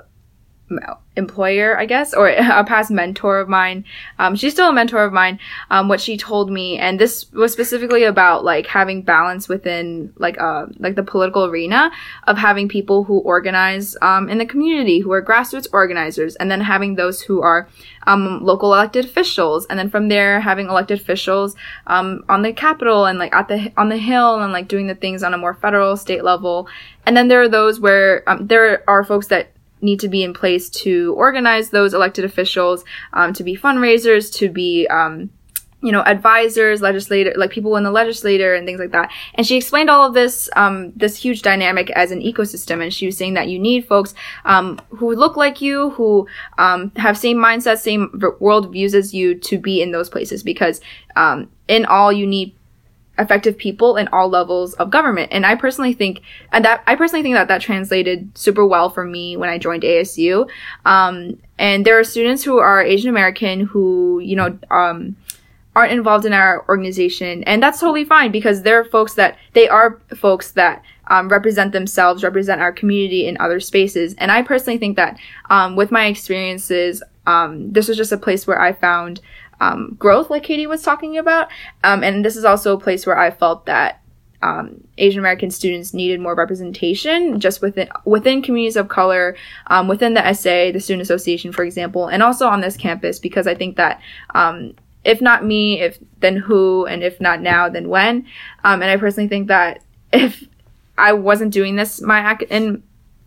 employer, 1.16 1.78
I 1.78 1.86
guess, 1.86 2.14
or 2.14 2.28
a 2.28 2.64
past 2.64 2.90
mentor 2.90 3.40
of 3.40 3.48
mine. 3.48 3.84
Um, 4.18 4.34
she's 4.34 4.52
still 4.52 4.70
a 4.70 4.72
mentor 4.72 5.04
of 5.04 5.12
mine. 5.12 5.38
Um, 5.70 5.88
what 5.88 6.00
she 6.00 6.16
told 6.16 6.50
me, 6.50 6.78
and 6.78 6.98
this 6.98 7.30
was 7.32 7.52
specifically 7.52 8.04
about 8.04 8.44
like 8.44 8.66
having 8.66 9.02
balance 9.02 9.48
within 9.48 10.12
like 10.18 10.40
uh 10.40 10.66
like 10.78 10.94
the 10.94 11.02
political 11.02 11.44
arena 11.44 11.90
of 12.26 12.38
having 12.38 12.68
people 12.68 13.04
who 13.04 13.18
organize 13.20 13.96
um, 14.02 14.28
in 14.28 14.38
the 14.38 14.46
community, 14.46 15.00
who 15.00 15.12
are 15.12 15.22
grassroots 15.22 15.66
organizers, 15.72 16.36
and 16.36 16.50
then 16.50 16.60
having 16.60 16.94
those 16.94 17.20
who 17.20 17.42
are 17.42 17.68
um, 18.06 18.42
local 18.42 18.72
elected 18.72 19.04
officials, 19.04 19.66
and 19.66 19.78
then 19.78 19.90
from 19.90 20.08
there 20.08 20.40
having 20.40 20.68
elected 20.68 21.00
officials 21.00 21.54
um, 21.86 22.24
on 22.28 22.42
the 22.42 22.52
Capitol 22.52 23.06
and 23.06 23.18
like 23.18 23.34
at 23.34 23.48
the 23.48 23.72
on 23.76 23.88
the 23.88 23.98
Hill 23.98 24.40
and 24.40 24.52
like 24.52 24.68
doing 24.68 24.86
the 24.86 24.94
things 24.94 25.22
on 25.22 25.34
a 25.34 25.38
more 25.38 25.54
federal, 25.54 25.96
state 25.96 26.24
level, 26.24 26.68
and 27.06 27.16
then 27.16 27.28
there 27.28 27.42
are 27.42 27.48
those 27.48 27.80
where 27.80 28.28
um, 28.28 28.46
there 28.46 28.88
are 28.88 29.04
folks 29.04 29.26
that 29.28 29.52
need 29.82 30.00
to 30.00 30.08
be 30.08 30.22
in 30.22 30.32
place 30.32 30.70
to 30.70 31.14
organize 31.16 31.70
those 31.70 31.92
elected 31.92 32.24
officials, 32.24 32.84
um, 33.12 33.32
to 33.34 33.44
be 33.44 33.56
fundraisers, 33.56 34.32
to 34.34 34.48
be 34.48 34.86
um, 34.88 35.30
you 35.82 35.90
know, 35.90 36.02
advisors, 36.04 36.80
legislator, 36.80 37.34
like 37.36 37.50
people 37.50 37.76
in 37.76 37.82
the 37.82 37.90
legislature 37.90 38.54
and 38.54 38.64
things 38.64 38.78
like 38.78 38.92
that. 38.92 39.10
And 39.34 39.44
she 39.44 39.56
explained 39.56 39.90
all 39.90 40.06
of 40.06 40.14
this, 40.14 40.48
um, 40.54 40.92
this 40.94 41.16
huge 41.16 41.42
dynamic 41.42 41.90
as 41.90 42.12
an 42.12 42.20
ecosystem. 42.20 42.80
And 42.80 42.94
she 42.94 43.06
was 43.06 43.16
saying 43.16 43.34
that 43.34 43.48
you 43.48 43.58
need 43.58 43.86
folks, 43.86 44.14
um, 44.44 44.80
who 44.90 45.12
look 45.14 45.36
like 45.36 45.60
you, 45.60 45.90
who, 45.90 46.28
um, 46.56 46.92
have 46.96 47.18
same 47.18 47.36
mindset, 47.36 47.78
same 47.78 48.22
world 48.38 48.72
views 48.72 48.94
as 48.94 49.12
you 49.12 49.34
to 49.34 49.58
be 49.58 49.82
in 49.82 49.90
those 49.90 50.08
places 50.08 50.44
because, 50.44 50.80
um, 51.16 51.50
in 51.66 51.84
all 51.84 52.12
you 52.12 52.26
need 52.26 52.54
effective 53.18 53.56
people 53.58 53.96
in 53.96 54.08
all 54.08 54.28
levels 54.28 54.74
of 54.74 54.90
government. 54.90 55.28
And 55.32 55.44
I 55.44 55.54
personally 55.54 55.92
think, 55.92 56.22
and 56.50 56.64
that 56.64 56.82
I 56.86 56.96
personally 56.96 57.22
think 57.22 57.34
that 57.34 57.48
that 57.48 57.60
translated 57.60 58.36
super 58.36 58.66
well 58.66 58.88
for 58.88 59.04
me 59.04 59.36
when 59.36 59.50
I 59.50 59.58
joined 59.58 59.82
ASU. 59.82 60.48
Um, 60.84 61.38
and 61.58 61.84
there 61.84 61.98
are 61.98 62.04
students 62.04 62.42
who 62.42 62.58
are 62.58 62.82
Asian 62.82 63.10
American 63.10 63.60
who, 63.60 64.20
you 64.20 64.36
know, 64.36 64.58
um, 64.70 65.16
aren't 65.74 65.92
involved 65.92 66.26
in 66.26 66.32
our 66.32 66.66
organization, 66.68 67.42
and 67.44 67.62
that's 67.62 67.80
totally 67.80 68.04
fine 68.04 68.30
because 68.30 68.62
they're 68.62 68.84
folks 68.84 69.14
that 69.14 69.38
they 69.54 69.68
are 69.68 70.00
folks 70.14 70.52
that 70.52 70.82
um, 71.06 71.28
represent 71.28 71.72
themselves, 71.72 72.22
represent 72.22 72.60
our 72.60 72.72
community 72.72 73.26
in 73.26 73.36
other 73.40 73.60
spaces. 73.60 74.14
And 74.18 74.30
I 74.30 74.42
personally 74.42 74.78
think 74.78 74.96
that 74.96 75.18
um, 75.50 75.76
with 75.76 75.90
my 75.90 76.06
experiences, 76.06 77.02
um, 77.26 77.72
this 77.72 77.88
was 77.88 77.96
just 77.96 78.12
a 78.12 78.16
place 78.16 78.46
where 78.46 78.60
I 78.60 78.72
found 78.72 79.20
um, 79.62 79.94
growth, 79.98 80.28
like 80.28 80.42
Katie 80.42 80.66
was 80.66 80.82
talking 80.82 81.16
about, 81.16 81.48
um, 81.84 82.02
and 82.02 82.24
this 82.24 82.36
is 82.36 82.44
also 82.44 82.76
a 82.76 82.80
place 82.80 83.06
where 83.06 83.18
I 83.18 83.30
felt 83.30 83.66
that 83.66 84.02
um, 84.42 84.82
Asian 84.98 85.20
American 85.20 85.52
students 85.52 85.94
needed 85.94 86.20
more 86.20 86.34
representation 86.34 87.38
just 87.38 87.62
within 87.62 87.88
within 88.04 88.42
communities 88.42 88.74
of 88.74 88.88
color, 88.88 89.36
um, 89.68 89.86
within 89.86 90.14
the 90.14 90.32
SA, 90.34 90.72
the 90.72 90.80
Student 90.80 91.02
Association, 91.02 91.52
for 91.52 91.62
example, 91.62 92.08
and 92.08 92.24
also 92.24 92.48
on 92.48 92.60
this 92.60 92.76
campus 92.76 93.20
because 93.20 93.46
I 93.46 93.54
think 93.54 93.76
that 93.76 94.00
um, 94.34 94.74
if 95.04 95.20
not 95.20 95.44
me, 95.44 95.80
if 95.80 95.98
then 96.18 96.36
who, 96.36 96.84
and 96.86 97.04
if 97.04 97.20
not 97.20 97.40
now, 97.40 97.68
then 97.68 97.88
when. 97.88 98.26
Um, 98.64 98.82
and 98.82 98.90
I 98.90 98.96
personally 98.96 99.28
think 99.28 99.46
that 99.46 99.84
if 100.12 100.44
I 100.98 101.12
wasn't 101.12 101.52
doing 101.52 101.76
this 101.76 102.00
my 102.00 102.36
in 102.50 102.82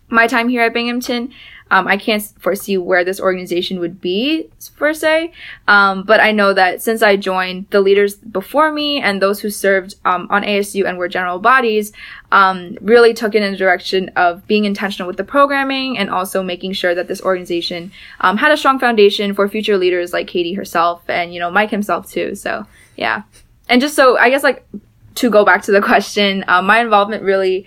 my 0.09 0.27
time 0.27 0.49
here 0.49 0.61
at 0.63 0.73
Binghamton, 0.73 1.33
um, 1.71 1.87
I 1.87 1.97
can't 1.97 2.21
foresee 2.39 2.77
where 2.77 3.03
this 3.03 3.19
organization 3.19 3.79
would 3.79 3.99
be 3.99 4.49
per 4.77 4.93
se. 4.93 5.31
Um, 5.67 6.03
but 6.03 6.19
I 6.19 6.31
know 6.31 6.53
that 6.53 6.81
since 6.81 7.01
I 7.01 7.15
joined, 7.15 7.67
the 7.71 7.81
leaders 7.81 8.15
before 8.15 8.71
me 8.71 9.01
and 9.01 9.21
those 9.21 9.39
who 9.39 9.49
served 9.49 9.95
um, 10.05 10.27
on 10.29 10.43
ASU 10.43 10.87
and 10.87 10.97
were 10.97 11.07
general 11.07 11.39
bodies 11.39 11.91
um, 12.31 12.77
really 12.81 13.13
took 13.13 13.33
it 13.33 13.41
in 13.41 13.51
the 13.51 13.57
direction 13.57 14.09
of 14.15 14.45
being 14.45 14.65
intentional 14.65 15.07
with 15.07 15.17
the 15.17 15.23
programming 15.23 15.97
and 15.97 16.09
also 16.09 16.43
making 16.43 16.73
sure 16.73 16.93
that 16.93 17.07
this 17.07 17.21
organization 17.21 17.91
um, 18.21 18.37
had 18.37 18.51
a 18.51 18.57
strong 18.57 18.77
foundation 18.77 19.33
for 19.33 19.47
future 19.49 19.77
leaders 19.77 20.13
like 20.13 20.27
Katie 20.27 20.53
herself 20.53 21.01
and 21.09 21.33
you 21.33 21.39
know 21.39 21.49
Mike 21.49 21.71
himself 21.71 22.09
too. 22.09 22.35
So 22.35 22.65
yeah, 22.95 23.23
and 23.69 23.81
just 23.81 23.95
so 23.95 24.17
I 24.17 24.29
guess 24.29 24.43
like 24.43 24.67
to 25.15 25.29
go 25.29 25.43
back 25.43 25.63
to 25.63 25.71
the 25.71 25.81
question, 25.81 26.45
um, 26.47 26.67
my 26.67 26.79
involvement 26.79 27.23
really 27.23 27.65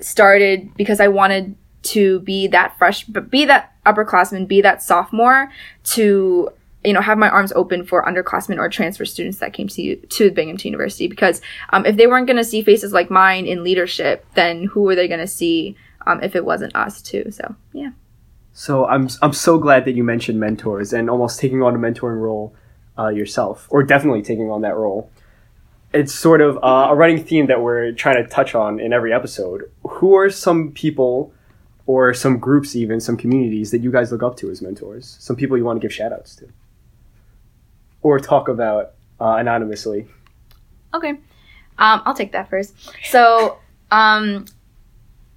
started 0.00 0.74
because 0.76 1.00
I 1.00 1.08
wanted 1.08 1.54
to 1.82 2.20
be 2.20 2.46
that 2.48 2.76
fresh, 2.78 3.04
but 3.04 3.30
be 3.30 3.44
that 3.46 3.74
upperclassman, 3.86 4.46
be 4.46 4.60
that 4.60 4.82
sophomore 4.82 5.50
to 5.84 6.50
you 6.84 6.92
know 6.92 7.00
have 7.00 7.18
my 7.18 7.28
arms 7.28 7.52
open 7.52 7.84
for 7.84 8.04
underclassmen 8.04 8.58
or 8.58 8.68
transfer 8.68 9.04
students 9.04 9.38
that 9.38 9.52
came 9.52 9.68
to 9.68 9.96
to 9.96 10.30
Binghamton 10.30 10.68
University 10.68 11.08
because 11.08 11.40
um, 11.70 11.84
if 11.84 11.96
they 11.96 12.06
weren't 12.06 12.26
going 12.26 12.36
to 12.36 12.44
see 12.44 12.62
faces 12.62 12.92
like 12.92 13.10
mine 13.10 13.46
in 13.46 13.64
leadership, 13.64 14.24
then 14.34 14.64
who 14.64 14.82
were 14.82 14.94
they 14.94 15.08
going 15.08 15.20
to 15.20 15.26
see 15.26 15.76
um, 16.06 16.22
if 16.22 16.34
it 16.34 16.44
wasn't 16.44 16.74
us 16.74 17.02
too? 17.02 17.30
So 17.30 17.54
yeah. 17.72 17.90
So 18.52 18.86
I'm 18.86 19.08
I'm 19.22 19.32
so 19.32 19.58
glad 19.58 19.84
that 19.84 19.92
you 19.92 20.04
mentioned 20.04 20.40
mentors 20.40 20.92
and 20.92 21.08
almost 21.08 21.40
taking 21.40 21.62
on 21.62 21.74
a 21.74 21.78
mentoring 21.78 22.20
role 22.20 22.54
uh, 22.98 23.08
yourself, 23.08 23.66
or 23.70 23.82
definitely 23.82 24.22
taking 24.22 24.50
on 24.50 24.62
that 24.62 24.76
role. 24.76 25.10
It's 25.92 26.14
sort 26.14 26.40
of 26.40 26.56
uh, 26.58 26.88
a 26.90 26.94
running 26.94 27.24
theme 27.24 27.46
that 27.46 27.62
we're 27.62 27.92
trying 27.92 28.22
to 28.22 28.28
touch 28.28 28.54
on 28.54 28.78
in 28.78 28.92
every 28.92 29.12
episode. 29.12 29.70
Who 29.82 30.14
are 30.14 30.30
some 30.30 30.70
people, 30.70 31.32
or 31.86 32.14
some 32.14 32.38
groups, 32.38 32.76
even 32.76 33.00
some 33.00 33.16
communities 33.16 33.70
that 33.70 33.80
you 33.80 33.90
guys 33.90 34.12
look 34.12 34.22
up 34.22 34.36
to 34.38 34.50
as 34.50 34.62
mentors? 34.62 35.16
Some 35.20 35.36
people 35.36 35.56
you 35.56 35.64
want 35.64 35.80
to 35.80 35.84
give 35.86 35.92
shout 35.92 36.12
outs 36.12 36.36
to, 36.36 36.48
or 38.02 38.18
talk 38.18 38.48
about 38.48 38.92
uh, 39.20 39.36
anonymously. 39.36 40.06
Okay. 40.94 41.10
Um, 41.78 42.02
I'll 42.04 42.14
take 42.14 42.32
that 42.32 42.50
first. 42.50 42.74
So, 43.10 43.58
um, 43.90 44.46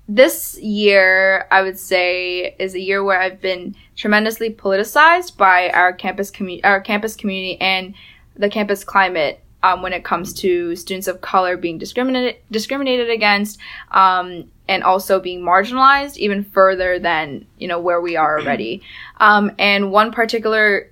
this 0.08 0.60
year, 0.60 1.47
I 1.49 1.62
would 1.62 1.79
say, 1.79 2.56
is 2.60 2.75
a 2.75 2.79
year 2.79 3.03
where 3.03 3.19
I've 3.21 3.39
been 3.39 3.75
tremendously 3.95 4.49
politicized 4.49 5.38
by 5.38 5.69
our 5.69 5.93
campus 5.93 6.29
community, 6.29 6.63
our 6.65 6.82
campus 6.82 7.15
community, 7.15 7.60
and 7.62 7.95
the 8.36 8.49
campus 8.49 8.84
climate. 8.84 9.39
Um, 9.63 9.82
when 9.82 9.93
it 9.93 10.03
comes 10.03 10.34
to 10.41 10.75
students 10.75 11.08
of 11.08 11.21
color 11.21 11.56
being 11.56 11.77
discriminated 11.77 12.36
discriminated 12.51 13.10
against, 13.10 13.60
um, 13.91 14.51
and 14.67 14.84
also 14.84 15.19
being 15.19 15.41
marginalized 15.41 16.17
even 16.17 16.43
further 16.43 16.99
than 16.99 17.45
you 17.58 17.67
know 17.67 17.80
where 17.80 18.02
we 18.02 18.15
are 18.15 18.39
already. 18.39 18.82
Um, 19.17 19.52
and 19.60 19.91
one 19.91 20.12
particular 20.12 20.91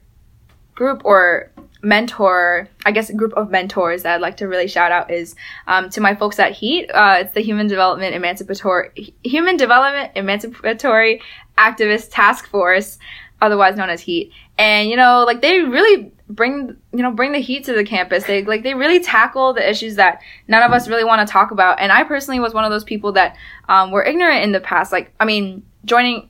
group 0.76 1.02
or 1.06 1.52
mentor, 1.84 2.68
I 2.86 2.92
guess, 2.92 3.10
a 3.10 3.14
group 3.14 3.34
of 3.34 3.50
mentors 3.50 4.04
that 4.04 4.16
I'd 4.16 4.22
like 4.22 4.38
to 4.38 4.48
really 4.48 4.68
shout 4.68 4.92
out 4.92 5.12
is 5.12 5.36
um, 5.68 5.90
to 5.92 6.02
my 6.02 6.16
folks 6.16 6.40
at 6.40 6.52
Heat. 6.52 6.90
Uh, 6.90 7.18
it's 7.20 7.34
the 7.34 7.42
Human 7.42 7.68
Development 7.68 8.14
Emancipatory 8.14 9.14
Human 9.24 9.58
Development 9.58 10.12
Emancipatory 10.16 11.22
Activist 11.58 12.10
Task 12.12 12.48
Force, 12.48 12.98
otherwise 13.42 13.76
known 13.76 13.90
as 13.90 14.02
Heat. 14.02 14.32
And 14.58 14.90
you 14.90 14.98
know, 14.98 15.24
like 15.26 15.42
they 15.42 15.62
really 15.62 16.12
bring 16.36 16.78
you 16.92 17.02
know 17.02 17.12
bring 17.12 17.32
the 17.32 17.40
heat 17.40 17.66
to 17.66 17.74
the 17.74 17.84
campus. 17.84 18.26
They 18.26 18.44
like 18.44 18.64
they 18.64 18.74
really 18.74 19.00
tackle 19.00 19.54
the 19.54 19.68
issues 19.68 19.96
that 19.96 20.22
none 20.48 20.64
of 20.64 20.72
us 20.72 20.88
really 20.88 21.04
want 21.04 21.26
to 21.28 21.32
talk 21.32 21.52
about. 21.52 21.80
And 21.80 21.92
I 21.92 22.04
personally 22.04 22.40
was 22.40 22.54
one 22.54 22.64
of 22.64 22.72
those 22.72 22.84
people 22.84 23.12
that 23.14 23.36
um, 23.70 23.92
were 23.92 24.04
ignorant 24.04 24.44
in 24.44 24.52
the 24.52 24.60
past. 24.60 24.92
Like, 24.92 25.14
I 25.20 25.26
mean, 25.26 25.64
joining 25.86 26.30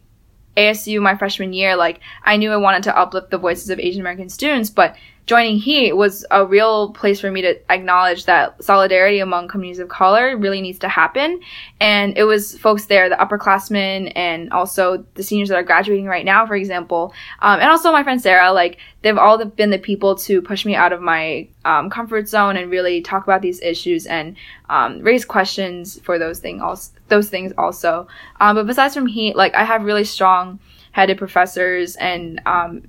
ASU 0.57 1.01
my 1.01 1.15
freshman 1.15 1.53
year, 1.53 1.75
like 1.75 2.01
I 2.23 2.37
knew 2.37 2.51
I 2.51 2.57
wanted 2.57 2.83
to 2.83 2.97
uplift 2.97 3.31
the 3.31 3.37
voices 3.37 3.69
of 3.69 3.79
Asian 3.79 4.01
American 4.01 4.29
students, 4.29 4.69
but 4.69 4.95
joining 5.27 5.57
Heat 5.57 5.93
was 5.93 6.25
a 6.31 6.45
real 6.45 6.91
place 6.91 7.21
for 7.21 7.31
me 7.31 7.41
to 7.41 7.71
acknowledge 7.71 8.25
that 8.25 8.61
solidarity 8.63 9.19
among 9.19 9.47
communities 9.47 9.79
of 9.79 9.87
color 9.87 10.35
really 10.35 10.61
needs 10.61 10.79
to 10.79 10.89
happen. 10.89 11.39
And 11.79 12.17
it 12.17 12.23
was 12.23 12.57
folks 12.57 12.85
there, 12.85 13.07
the 13.07 13.15
upperclassmen 13.15 14.11
and 14.15 14.51
also 14.51 15.05
the 15.13 15.23
seniors 15.23 15.49
that 15.49 15.55
are 15.55 15.63
graduating 15.63 16.05
right 16.05 16.25
now, 16.25 16.45
for 16.45 16.55
example. 16.55 17.13
Um, 17.39 17.59
and 17.59 17.69
also 17.69 17.91
my 17.91 18.03
friend 18.03 18.21
Sarah, 18.21 18.51
like 18.51 18.77
they've 19.03 19.17
all 19.17 19.43
been 19.45 19.69
the 19.69 19.79
people 19.79 20.15
to 20.15 20.41
push 20.41 20.65
me 20.65 20.75
out 20.75 20.91
of 20.91 21.01
my 21.01 21.47
um, 21.65 21.89
comfort 21.89 22.27
zone 22.27 22.57
and 22.57 22.71
really 22.71 23.01
talk 23.01 23.23
about 23.23 23.41
these 23.41 23.61
issues 23.61 24.05
and 24.07 24.35
um, 24.69 24.99
raise 25.01 25.23
questions 25.23 25.99
for 26.01 26.17
those 26.17 26.39
things 26.39 26.61
also, 26.61 26.91
those 27.07 27.29
things 27.29 27.53
also. 27.57 28.07
Um, 28.39 28.55
but 28.55 28.67
besides 28.67 28.93
from 28.93 29.07
Heat, 29.07 29.35
like 29.35 29.53
I 29.55 29.63
have 29.63 29.83
really 29.83 30.03
strong 30.03 30.59
headed 30.91 31.17
professors 31.17 31.95
and 31.95 32.41
um, 32.45 32.83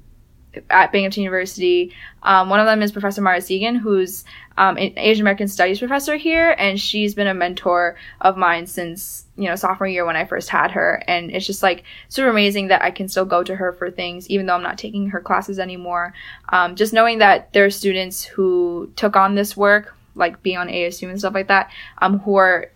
at 0.71 0.93
Binghamton 0.93 1.23
University. 1.23 1.93
Um, 2.23 2.51
one 2.51 2.61
of 2.61 2.67
them 2.67 2.83
is 2.83 2.93
Professor 2.93 3.21
Mara 3.21 3.38
Segan, 3.38 3.79
who's 3.79 4.25
um, 4.57 4.77
an 4.77 4.93
Asian 4.97 5.23
American 5.23 5.49
Studies 5.49 5.79
professor 5.79 6.17
here, 6.17 6.55
and 6.59 6.81
she's 6.81 7.15
been 7.15 7.27
a 7.27 7.35
mentor 7.35 7.97
of 8.21 8.37
mine 8.37 8.67
since 8.67 9.25
you 9.37 9.49
know 9.49 9.57
sophomore 9.57 9.88
year 9.88 10.05
when 10.05 10.17
I 10.17 10.25
first 10.25 10.49
had 10.49 10.71
her. 10.73 11.03
And 11.07 11.31
it's 11.31 11.47
just 11.47 11.62
like 11.62 11.85
super 12.09 12.29
amazing 12.29 12.69
that 12.69 12.83
I 12.83 12.91
can 12.91 13.09
still 13.09 13.25
go 13.25 13.43
to 13.43 13.57
her 13.57 13.73
for 13.73 13.91
things, 13.91 14.29
even 14.29 14.47
though 14.47 14.55
I'm 14.55 14.62
not 14.62 14.79
taking 14.79 15.09
her 15.11 15.21
classes 15.21 15.59
anymore. 15.59 16.12
Um, 16.51 16.77
just 16.77 16.93
knowing 16.93 17.19
that 17.19 17.53
there 17.53 17.65
are 17.65 17.71
students 17.71 18.25
who 18.25 18.93
took 18.97 19.17
on 19.17 19.35
this 19.35 19.57
work, 19.57 19.97
like 20.15 20.43
being 20.43 20.59
on 20.59 20.69
ASU 20.69 21.09
and 21.09 21.19
stuff 21.19 21.35
like 21.35 21.49
that, 21.49 21.71
um, 21.99 22.19
who 22.21 22.37
are 22.37 22.71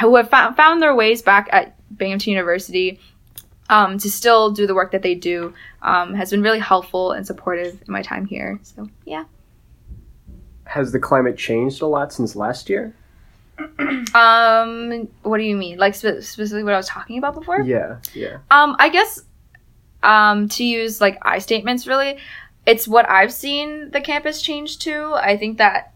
who 0.00 0.16
have 0.16 0.28
found, 0.28 0.56
found 0.56 0.82
their 0.82 0.94
ways 0.94 1.22
back 1.22 1.48
at 1.52 1.74
Binghamton 1.96 2.32
University 2.32 3.00
um, 3.70 3.98
to 3.98 4.10
still 4.10 4.50
do 4.50 4.66
the 4.66 4.74
work 4.74 4.92
that 4.92 5.02
they 5.02 5.14
do 5.14 5.54
um, 5.82 6.14
has 6.14 6.30
been 6.30 6.42
really 6.42 6.58
helpful 6.58 7.12
and 7.12 7.26
supportive 7.26 7.82
in 7.86 7.92
my 7.92 8.02
time 8.02 8.24
here. 8.24 8.58
So, 8.62 8.88
yeah. 9.04 9.24
Has 10.64 10.92
the 10.92 10.98
climate 10.98 11.36
changed 11.36 11.82
a 11.82 11.86
lot 11.86 12.12
since 12.12 12.36
last 12.36 12.68
year? 12.68 12.94
um, 14.14 15.08
what 15.22 15.38
do 15.38 15.44
you 15.44 15.56
mean? 15.56 15.78
Like 15.78 15.94
spe- 15.94 16.20
specifically 16.20 16.64
what 16.64 16.74
I 16.74 16.76
was 16.76 16.88
talking 16.88 17.18
about 17.18 17.34
before? 17.34 17.60
Yeah, 17.62 17.98
yeah. 18.14 18.38
Um, 18.50 18.76
I 18.78 18.88
guess 18.88 19.22
um, 20.02 20.48
to 20.50 20.64
use 20.64 21.00
like 21.00 21.18
I 21.22 21.38
statements 21.38 21.86
really, 21.86 22.18
it's 22.66 22.86
what 22.86 23.08
I've 23.08 23.32
seen 23.32 23.90
the 23.90 24.00
campus 24.00 24.42
change 24.42 24.78
to. 24.80 25.12
I 25.14 25.36
think 25.36 25.58
that 25.58 25.94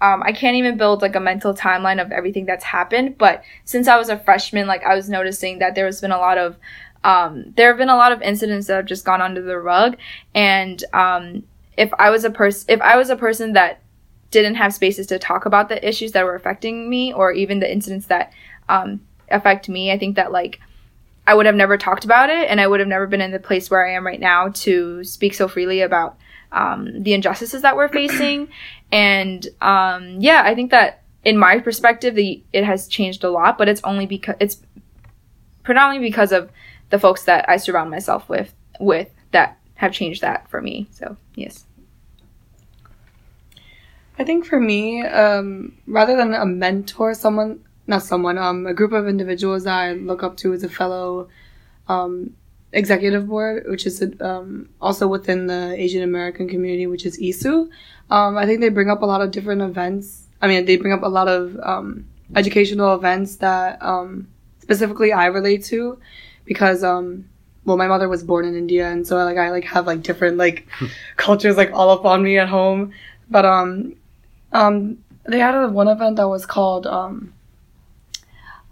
um, 0.00 0.22
I 0.22 0.32
can't 0.32 0.56
even 0.56 0.76
build 0.76 1.02
like 1.02 1.14
a 1.16 1.20
mental 1.20 1.54
timeline 1.54 2.02
of 2.02 2.12
everything 2.12 2.46
that's 2.46 2.64
happened. 2.64 3.16
But 3.16 3.44
since 3.64 3.88
I 3.88 3.96
was 3.96 4.08
a 4.08 4.18
freshman, 4.18 4.66
like 4.66 4.82
I 4.84 4.94
was 4.94 5.08
noticing 5.08 5.60
that 5.60 5.74
there 5.74 5.86
has 5.86 6.00
been 6.00 6.12
a 6.12 6.18
lot 6.18 6.38
of 6.38 6.56
um, 7.04 7.52
there 7.56 7.68
have 7.68 7.76
been 7.76 7.90
a 7.90 7.96
lot 7.96 8.12
of 8.12 8.22
incidents 8.22 8.66
that 8.66 8.76
have 8.76 8.86
just 8.86 9.04
gone 9.04 9.20
under 9.20 9.42
the 9.42 9.58
rug. 9.58 9.96
And 10.34 10.82
um, 10.94 11.44
if 11.76 11.92
I 11.98 12.10
was 12.10 12.24
a 12.24 12.30
person, 12.30 12.64
if 12.70 12.80
I 12.80 12.96
was 12.96 13.10
a 13.10 13.16
person 13.16 13.52
that 13.52 13.82
didn't 14.30 14.56
have 14.56 14.74
spaces 14.74 15.06
to 15.08 15.18
talk 15.18 15.46
about 15.46 15.68
the 15.68 15.86
issues 15.86 16.12
that 16.12 16.24
were 16.24 16.34
affecting 16.34 16.88
me, 16.88 17.12
or 17.12 17.30
even 17.30 17.60
the 17.60 17.70
incidents 17.70 18.06
that 18.06 18.32
um, 18.68 19.02
affect 19.30 19.68
me, 19.68 19.92
I 19.92 19.98
think 19.98 20.16
that 20.16 20.32
like 20.32 20.60
I 21.26 21.34
would 21.34 21.46
have 21.46 21.54
never 21.54 21.76
talked 21.76 22.06
about 22.06 22.30
it, 22.30 22.48
and 22.48 22.60
I 22.60 22.66
would 22.66 22.80
have 22.80 22.88
never 22.88 23.06
been 23.06 23.20
in 23.20 23.32
the 23.32 23.38
place 23.38 23.70
where 23.70 23.86
I 23.86 23.92
am 23.92 24.06
right 24.06 24.20
now 24.20 24.48
to 24.48 25.04
speak 25.04 25.34
so 25.34 25.46
freely 25.46 25.82
about 25.82 26.16
um, 26.52 27.02
the 27.02 27.12
injustices 27.12 27.62
that 27.62 27.76
we're 27.76 27.88
facing. 27.88 28.48
And 28.92 29.48
um, 29.60 30.20
yeah, 30.20 30.42
I 30.44 30.54
think 30.54 30.70
that 30.70 31.02
in 31.24 31.36
my 31.36 31.58
perspective, 31.58 32.14
the 32.14 32.44
it 32.52 32.62
has 32.62 32.86
changed 32.86 33.24
a 33.24 33.30
lot, 33.30 33.58
but 33.58 33.68
it's 33.68 33.80
only 33.82 34.06
because 34.06 34.36
it's 34.38 34.58
predominantly 35.64 36.08
because 36.08 36.30
of 36.30 36.52
the 36.90 36.98
folks 36.98 37.24
that 37.24 37.48
I 37.48 37.56
surround 37.56 37.90
myself 37.90 38.28
with 38.28 38.54
with 38.80 39.10
that 39.32 39.58
have 39.74 39.92
changed 39.92 40.20
that 40.22 40.48
for 40.48 40.60
me. 40.60 40.88
So 40.90 41.16
yes. 41.34 41.66
I 44.18 44.24
think 44.24 44.46
for 44.46 44.60
me, 44.60 45.02
um, 45.02 45.76
rather 45.86 46.16
than 46.16 46.34
a 46.34 46.46
mentor, 46.46 47.14
someone 47.14 47.64
not 47.86 48.02
someone, 48.02 48.38
um, 48.38 48.66
a 48.66 48.74
group 48.74 48.92
of 48.92 49.06
individuals 49.06 49.64
that 49.64 49.74
I 49.74 49.92
look 49.92 50.22
up 50.22 50.36
to 50.38 50.52
as 50.52 50.62
a 50.62 50.68
fellow 50.68 51.28
um, 51.88 52.34
executive 52.72 53.28
board, 53.28 53.64
which 53.68 53.86
is 53.86 54.02
um, 54.20 54.68
also 54.80 55.06
within 55.06 55.46
the 55.46 55.74
Asian 55.76 56.02
American 56.02 56.48
community, 56.48 56.86
which 56.86 57.06
is 57.06 57.18
ISU. 57.18 57.68
Um, 58.10 58.36
I 58.36 58.46
think 58.46 58.60
they 58.60 58.68
bring 58.68 58.90
up 58.90 59.02
a 59.02 59.06
lot 59.06 59.20
of 59.20 59.30
different 59.30 59.62
events. 59.62 60.28
I 60.40 60.48
mean, 60.48 60.64
they 60.64 60.76
bring 60.76 60.92
up 60.92 61.02
a 61.02 61.08
lot 61.08 61.28
of 61.28 61.58
um, 61.62 62.06
educational 62.34 62.94
events 62.94 63.36
that 63.36 63.82
um, 63.82 64.28
specifically 64.60 65.12
I 65.12 65.26
relate 65.26 65.64
to 65.64 65.98
because 66.44 66.84
um 66.84 67.28
well 67.64 67.76
my 67.76 67.86
mother 67.86 68.08
was 68.08 68.22
born 68.22 68.44
in 68.44 68.56
India 68.56 68.88
and 68.90 69.06
so 69.06 69.16
like 69.16 69.36
I 69.38 69.50
like 69.50 69.64
have 69.64 69.86
like 69.86 70.02
different 70.02 70.36
like 70.36 70.66
cultures 71.16 71.56
like 71.56 71.72
all 71.72 71.90
up 71.90 72.04
on 72.04 72.22
me 72.22 72.38
at 72.38 72.48
home. 72.48 72.92
But 73.30 73.44
um 73.44 73.96
um 74.52 74.98
they 75.24 75.38
had 75.38 75.54
a 75.54 75.68
one 75.68 75.88
event 75.88 76.16
that 76.16 76.28
was 76.28 76.46
called 76.46 76.86
um 76.86 77.32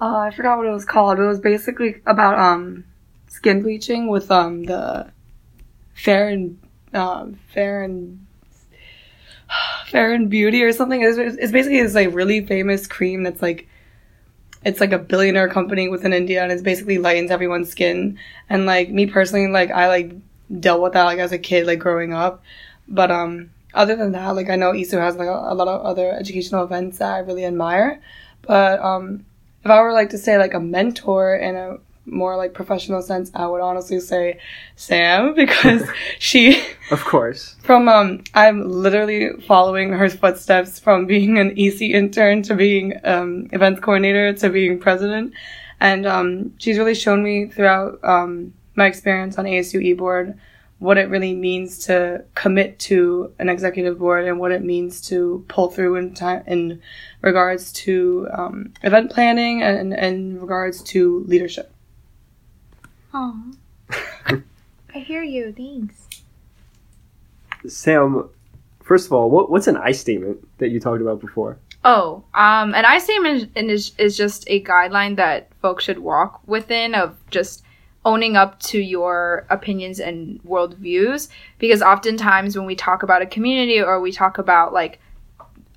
uh, 0.01 0.17
I 0.17 0.31
forgot 0.33 0.59
what 0.59 0.67
it 0.67 0.73
was 0.73 0.85
called. 0.85 1.21
It 1.21 1.23
was 1.23 1.39
basically 1.39 2.03
about 2.07 2.39
um 2.39 2.85
skin 3.29 3.63
bleaching 3.63 4.09
with 4.09 4.31
um 4.31 4.65
the 4.65 5.11
fair 5.95 6.29
and 6.29 6.59
um 6.93 7.39
fair 7.55 7.85
and 7.85 8.27
fair 9.87 10.13
and 10.13 10.29
beauty 10.29 10.63
or 10.63 10.73
something. 10.73 11.03
It's, 11.03 11.19
it's 11.19 11.53
basically 11.53 11.83
this 11.83 11.95
like 11.95 12.15
really 12.15 12.45
famous 12.45 12.87
cream 12.87 13.23
that's 13.23 13.41
like 13.41 13.69
it's 14.65 14.81
like 14.81 14.93
a 14.93 14.99
billionaire 14.99 15.49
company 15.49 15.89
within 15.89 16.13
India 16.13 16.43
and 16.43 16.53
it's 16.53 16.63
basically 16.63 16.99
lightens 16.99 17.31
everyone's 17.31 17.71
skin. 17.71 18.19
And 18.49 18.67
like 18.67 18.91
me 18.91 19.07
personally, 19.07 19.49
like 19.49 19.71
I 19.71 19.89
like 19.89 20.13
dealt 20.61 20.83
with 20.83 20.93
that 20.93 21.05
like 21.05 21.19
as 21.19 21.33
a 21.33 21.39
kid, 21.39 21.67
like 21.67 21.79
growing 21.79 22.13
up. 22.13 22.43
But 22.89 23.11
um 23.11 23.51
other 23.75 23.97
than 23.97 24.13
that, 24.13 24.31
like 24.31 24.51
I 24.51 24.57
know 24.57 24.73
ISU 24.73 25.01
has 25.01 25.17
like 25.17 25.29
a, 25.29 25.33
a 25.33 25.55
lot 25.55 25.69
of 25.69 25.83
other 25.83 26.13
educational 26.13 26.65
events 26.65 26.99
that 26.99 27.13
I 27.13 27.19
really 27.19 27.45
admire. 27.45 28.01
But 28.43 28.81
um 28.81 29.25
if 29.65 29.71
I 29.71 29.81
were 29.81 29.93
like 29.93 30.11
to 30.11 30.19
say 30.19 30.39
like 30.39 30.55
a 30.55 30.61
mentor 30.61 31.37
in 31.37 31.57
a 31.57 31.79
more 32.07 32.37
like 32.37 32.55
professional 32.55 33.03
sense, 33.03 33.31
I 33.35 33.47
would 33.47 33.61
honestly 33.61 34.01
say 34.01 34.39
Sam 34.77 35.35
because 35.37 35.83
she 36.19 36.63
Of 36.91 37.05
course. 37.05 37.57
From 37.63 37.89
um 37.89 38.25
I'm 38.35 38.69
literally 38.69 39.31
following 39.47 39.93
her 39.93 40.09
footsteps 40.09 40.79
from 40.79 41.07
being 41.07 41.39
an 41.39 41.55
EC 41.57 41.83
intern 41.83 42.43
to 42.45 42.55
being 42.55 42.95
um 43.05 43.49
events 43.53 43.81
coordinator 43.81 44.33
to 44.35 44.51
being 44.51 44.79
president. 44.79 45.33
And 45.81 46.07
um 46.07 46.55
she's 46.59 46.79
really 46.79 46.95
shown 46.95 47.23
me 47.23 47.47
throughout 47.47 48.01
um 48.05 48.55
my 48.75 48.87
experience 48.87 49.39
on 49.39 49.45
ASU 49.45 49.83
e-board 49.83 50.39
what 50.83 50.99
it 50.99 51.09
really 51.09 51.33
means 51.33 51.87
to 51.87 52.25
commit 52.35 52.77
to 52.77 53.33
an 53.39 53.49
executive 53.49 54.01
board 54.01 54.25
and 54.27 54.41
what 54.41 54.51
it 54.51 54.65
means 54.65 55.01
to 55.01 55.45
pull 55.47 55.71
through 55.71 55.95
in 55.95 56.13
time 56.13 56.43
in 56.49 56.83
regards 57.21 57.73
to 57.73 58.27
um, 58.33 58.73
event 58.83 59.09
planning 59.09 59.63
and 59.63 59.95
in 59.95 60.41
regards 60.41 60.83
to 60.83 61.25
leadership. 61.29 61.73
Oh, 63.15 63.53
I 64.95 64.99
hear 64.99 65.23
you. 65.23 65.53
Thanks. 65.53 66.09
Sam, 67.67 68.29
first 68.83 69.07
of 69.07 69.13
all, 69.13 69.31
what, 69.31 69.51
what's 69.51 69.67
an 69.67 69.77
I 69.77 69.93
statement 69.93 70.47
that 70.59 70.69
you 70.69 70.81
talked 70.81 71.01
about 71.01 71.21
before? 71.21 71.59
Oh, 71.85 72.25
um, 72.35 72.75
an 72.75 72.85
I 72.85 72.99
statement 72.99 73.51
is, 73.57 73.93
is 73.99 74.17
just 74.17 74.45
a 74.49 74.63
guideline 74.63 75.17
that 75.17 75.51
folks 75.61 75.85
should 75.85 75.99
walk 75.99 76.41
within 76.47 76.95
of 76.95 77.17
just 77.31 77.65
owning 78.05 78.37
up 78.37 78.59
to 78.61 78.79
your 78.79 79.47
opinions 79.51 80.01
and 80.01 80.43
worldviews. 80.45 81.29
Because 81.59 81.83
oftentimes 81.83 82.57
when 82.57 82.67
we 82.67 82.77
talk 82.77 83.03
about 83.03 83.23
a 83.23 83.27
community 83.27 83.81
or 83.81 84.01
we 84.01 84.13
talk 84.13 84.39
about 84.39 84.73
like 84.73 85.01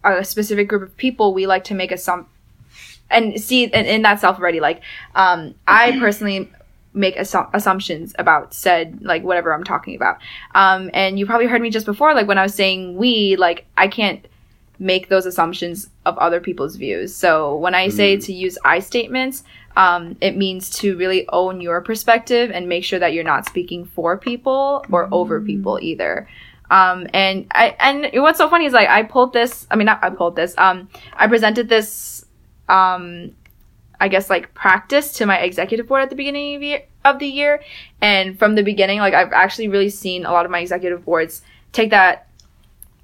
a 0.04 0.24
specific 0.24 0.68
group 0.68 0.84
of 0.84 0.96
people, 0.98 1.34
we 1.34 1.48
like 1.48 1.64
to 1.66 1.74
make 1.74 1.92
a 1.92 1.98
some 1.98 2.28
and 3.10 3.40
see 3.40 3.72
and 3.72 3.86
in 3.86 4.02
that 4.02 4.20
self 4.20 4.40
already 4.40 4.60
like 4.60 4.82
um, 5.14 5.54
I 5.68 5.98
personally 6.00 6.50
make 6.96 7.16
assu- 7.18 7.50
assumptions 7.54 8.16
about 8.18 8.54
said 8.54 9.04
like 9.04 9.24
whatever 9.24 9.54
I'm 9.54 9.64
talking 9.64 9.96
about. 9.96 10.18
Um, 10.54 10.90
and 10.94 11.20
you 11.20 11.26
probably 11.26 11.48
heard 11.48 11.62
me 11.62 11.70
just 11.70 11.86
before, 11.86 12.14
like 12.14 12.28
when 12.28 12.38
I 12.38 12.44
was 12.44 12.56
saying 12.56 12.96
we, 12.96 13.36
like 13.36 13.66
I 13.78 13.88
can't 13.88 14.26
make 14.80 15.10
those 15.10 15.26
assumptions 15.26 15.90
of 16.06 16.18
other 16.18 16.40
people's 16.40 16.76
views. 16.76 17.16
So 17.16 17.56
when 17.56 17.76
I 17.76 17.90
say 17.90 18.18
to 18.18 18.34
use 18.34 18.58
I 18.66 18.80
statements, 18.80 19.44
um, 19.78 20.16
it 20.22 20.38
means 20.38 20.70
to 20.82 20.98
really 20.98 21.28
own 21.30 21.62
your 21.62 21.82
perspective 21.82 22.52
and 22.52 22.68
make 22.70 22.84
sure 22.84 23.00
that 23.00 23.14
you're 23.14 23.24
not 23.24 23.46
speaking 23.46 23.86
for 23.86 24.18
people 24.18 24.86
or 24.90 25.10
over 25.12 25.42
people 25.42 25.80
either. 25.82 26.28
Um, 26.72 27.08
and 27.14 27.46
I 27.52 27.76
and 27.80 28.10
what's 28.22 28.38
so 28.38 28.50
funny 28.50 28.66
is 28.66 28.74
like 28.74 28.90
I 28.90 29.04
pulled 29.04 29.34
this. 29.34 29.68
I 29.70 29.76
mean, 29.76 29.86
not 29.86 30.04
I 30.04 30.10
pulled 30.10 30.36
this. 30.36 30.58
Um, 30.58 30.90
I 31.14 31.28
presented 31.28 31.70
this. 31.70 32.26
Um, 32.68 33.36
I 34.00 34.08
guess 34.08 34.30
like 34.30 34.54
practice 34.54 35.14
to 35.14 35.26
my 35.26 35.40
executive 35.40 35.88
board 35.88 36.04
at 36.04 36.10
the 36.10 36.16
beginning 36.16 36.56
of, 36.56 36.64
year, 36.64 36.84
of 37.04 37.20
the 37.20 37.28
year, 37.28 37.64
and 38.02 38.38
from 38.38 38.56
the 38.56 38.64
beginning, 38.64 39.00
like 39.00 39.14
I've 39.14 39.34
actually 39.34 39.68
really 39.68 39.90
seen 39.90 40.26
a 40.26 40.32
lot 40.32 40.46
of 40.46 40.52
my 40.52 40.60
executive 40.60 41.06
boards 41.06 41.42
take 41.72 41.92
that 41.92 42.28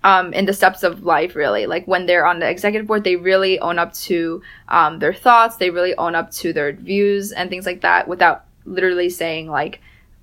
um, 0.03 0.33
in 0.33 0.45
the 0.45 0.53
steps 0.53 0.83
of 0.83 1.03
life, 1.03 1.35
really. 1.35 1.65
Like 1.65 1.87
when 1.87 2.05
they're 2.05 2.25
on 2.25 2.39
the 2.39 2.49
executive 2.49 2.87
board, 2.87 3.03
they 3.03 3.15
really 3.15 3.59
own 3.59 3.77
up 3.79 3.93
to 3.93 4.41
um, 4.67 4.99
their 4.99 5.13
thoughts, 5.13 5.57
they 5.57 5.69
really 5.69 5.95
own 5.95 6.15
up 6.15 6.31
to 6.31 6.53
their 6.53 6.73
views 6.73 7.31
and 7.31 7.49
things 7.49 7.65
like 7.65 7.81
that 7.81 8.07
without 8.07 8.45
literally 8.65 9.09
saying, 9.09 9.49
like, 9.49 9.81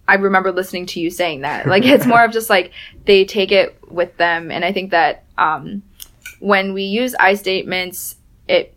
I 0.09 0.14
remember 0.14 0.50
listening 0.50 0.87
to 0.87 1.00
you 1.00 1.11
saying 1.11 1.42
that. 1.42 1.66
Like 1.66 1.85
it's 1.85 2.07
more 2.07 2.24
of 2.24 2.33
just 2.33 2.48
like 2.48 2.72
they 3.04 3.24
take 3.26 3.52
it 3.52 3.78
with 3.90 4.16
them. 4.16 4.50
And 4.50 4.64
I 4.64 4.72
think 4.72 4.90
that 4.90 5.24
um, 5.37 5.83
when 6.40 6.72
we 6.72 6.85
use 6.85 7.14
I 7.14 7.35
statements, 7.35 8.16
it 8.48 8.74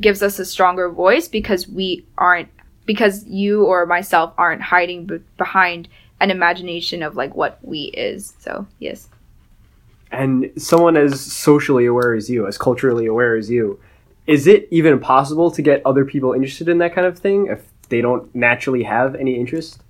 gives 0.00 0.22
us 0.22 0.38
a 0.38 0.44
stronger 0.44 0.90
voice 0.90 1.28
because 1.28 1.68
we 1.68 2.04
aren't, 2.18 2.48
because 2.86 3.24
you 3.26 3.64
or 3.64 3.86
myself 3.86 4.32
aren't 4.38 4.62
hiding 4.62 5.06
b- 5.06 5.20
behind 5.36 5.88
an 6.20 6.30
imagination 6.30 7.02
of 7.02 7.16
like 7.16 7.34
what 7.34 7.58
we 7.62 7.82
is. 7.94 8.34
So, 8.38 8.66
yes 8.78 9.08
and 10.12 10.50
someone 10.56 10.96
as 10.96 11.20
socially 11.20 11.86
aware 11.86 12.14
as 12.14 12.28
you, 12.28 12.46
as 12.46 12.58
culturally 12.58 13.06
aware 13.06 13.34
as 13.34 13.50
you, 13.50 13.80
is 14.26 14.46
it 14.46 14.68
even 14.70 15.00
possible 15.00 15.50
to 15.50 15.62
get 15.62 15.84
other 15.84 16.04
people 16.04 16.32
interested 16.32 16.68
in 16.68 16.78
that 16.78 16.94
kind 16.94 17.06
of 17.06 17.18
thing 17.18 17.48
if 17.48 17.66
they 17.88 18.00
don't 18.00 18.32
naturally 18.34 18.84
have 18.84 19.14
any 19.14 19.38
interest? 19.38 19.80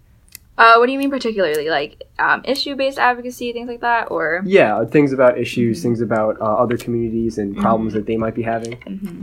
Uh, 0.57 0.77
what 0.77 0.87
do 0.87 0.93
you 0.93 0.99
mean 0.99 1.11
particularly? 1.11 1.69
Like 1.69 2.03
um, 2.19 2.43
issue-based 2.45 2.99
advocacy, 2.99 3.53
things 3.53 3.69
like 3.69 3.81
that, 3.81 4.11
or 4.11 4.43
yeah, 4.45 4.85
things 4.85 5.12
about 5.12 5.38
issues, 5.38 5.79
mm-hmm. 5.79 5.83
things 5.83 6.01
about 6.01 6.41
uh, 6.41 6.45
other 6.45 6.77
communities 6.77 7.38
and 7.38 7.57
problems 7.57 7.93
mm-hmm. 7.93 8.01
that 8.01 8.07
they 8.07 8.17
might 8.17 8.35
be 8.35 8.43
having. 8.43 8.77
Mm-hmm. 8.77 9.23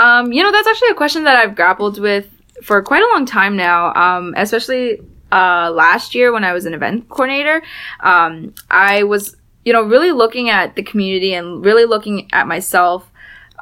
Um, 0.00 0.32
you 0.32 0.42
know, 0.42 0.50
that's 0.50 0.66
actually 0.66 0.88
a 0.88 0.94
question 0.94 1.24
that 1.24 1.36
I've 1.36 1.54
grappled 1.54 2.00
with 2.00 2.28
for 2.62 2.82
quite 2.82 3.02
a 3.02 3.08
long 3.14 3.26
time 3.26 3.56
now. 3.56 3.94
Um, 3.94 4.34
especially 4.36 5.00
uh, 5.30 5.70
last 5.72 6.14
year 6.14 6.32
when 6.32 6.42
I 6.42 6.52
was 6.52 6.64
an 6.64 6.74
event 6.74 7.08
coordinator, 7.08 7.62
um, 8.00 8.54
I 8.70 9.04
was 9.04 9.36
you 9.64 9.72
know, 9.72 9.82
really 9.82 10.12
looking 10.12 10.48
at 10.48 10.76
the 10.76 10.82
community 10.82 11.34
and 11.34 11.64
really 11.64 11.84
looking 11.84 12.28
at 12.32 12.46
myself 12.46 13.10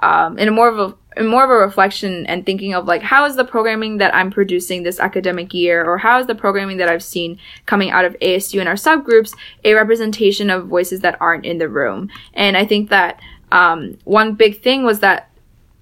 um, 0.02 0.38
in 0.38 0.48
a 0.48 0.50
more 0.50 0.68
of 0.68 0.78
a 0.78 0.96
in 1.20 1.26
more 1.26 1.42
of 1.42 1.50
a 1.50 1.54
reflection 1.54 2.24
and 2.26 2.46
thinking 2.46 2.74
of 2.74 2.86
like 2.86 3.02
how 3.02 3.24
is 3.24 3.34
the 3.34 3.44
programming 3.44 3.96
that 3.96 4.14
I'm 4.14 4.30
producing 4.30 4.84
this 4.84 5.00
academic 5.00 5.52
year 5.52 5.84
or 5.84 5.98
how 5.98 6.20
is 6.20 6.28
the 6.28 6.34
programming 6.36 6.76
that 6.76 6.88
I've 6.88 7.02
seen 7.02 7.40
coming 7.66 7.90
out 7.90 8.04
of 8.04 8.16
ASU 8.20 8.60
and 8.60 8.68
our 8.68 8.76
subgroups 8.76 9.34
a 9.64 9.74
representation 9.74 10.48
of 10.48 10.68
voices 10.68 11.00
that 11.00 11.20
aren't 11.20 11.44
in 11.44 11.58
the 11.58 11.68
room. 11.68 12.08
And 12.34 12.56
I 12.56 12.64
think 12.64 12.90
that 12.90 13.20
um, 13.50 13.98
one 14.04 14.34
big 14.34 14.62
thing 14.62 14.84
was 14.84 15.00
that 15.00 15.27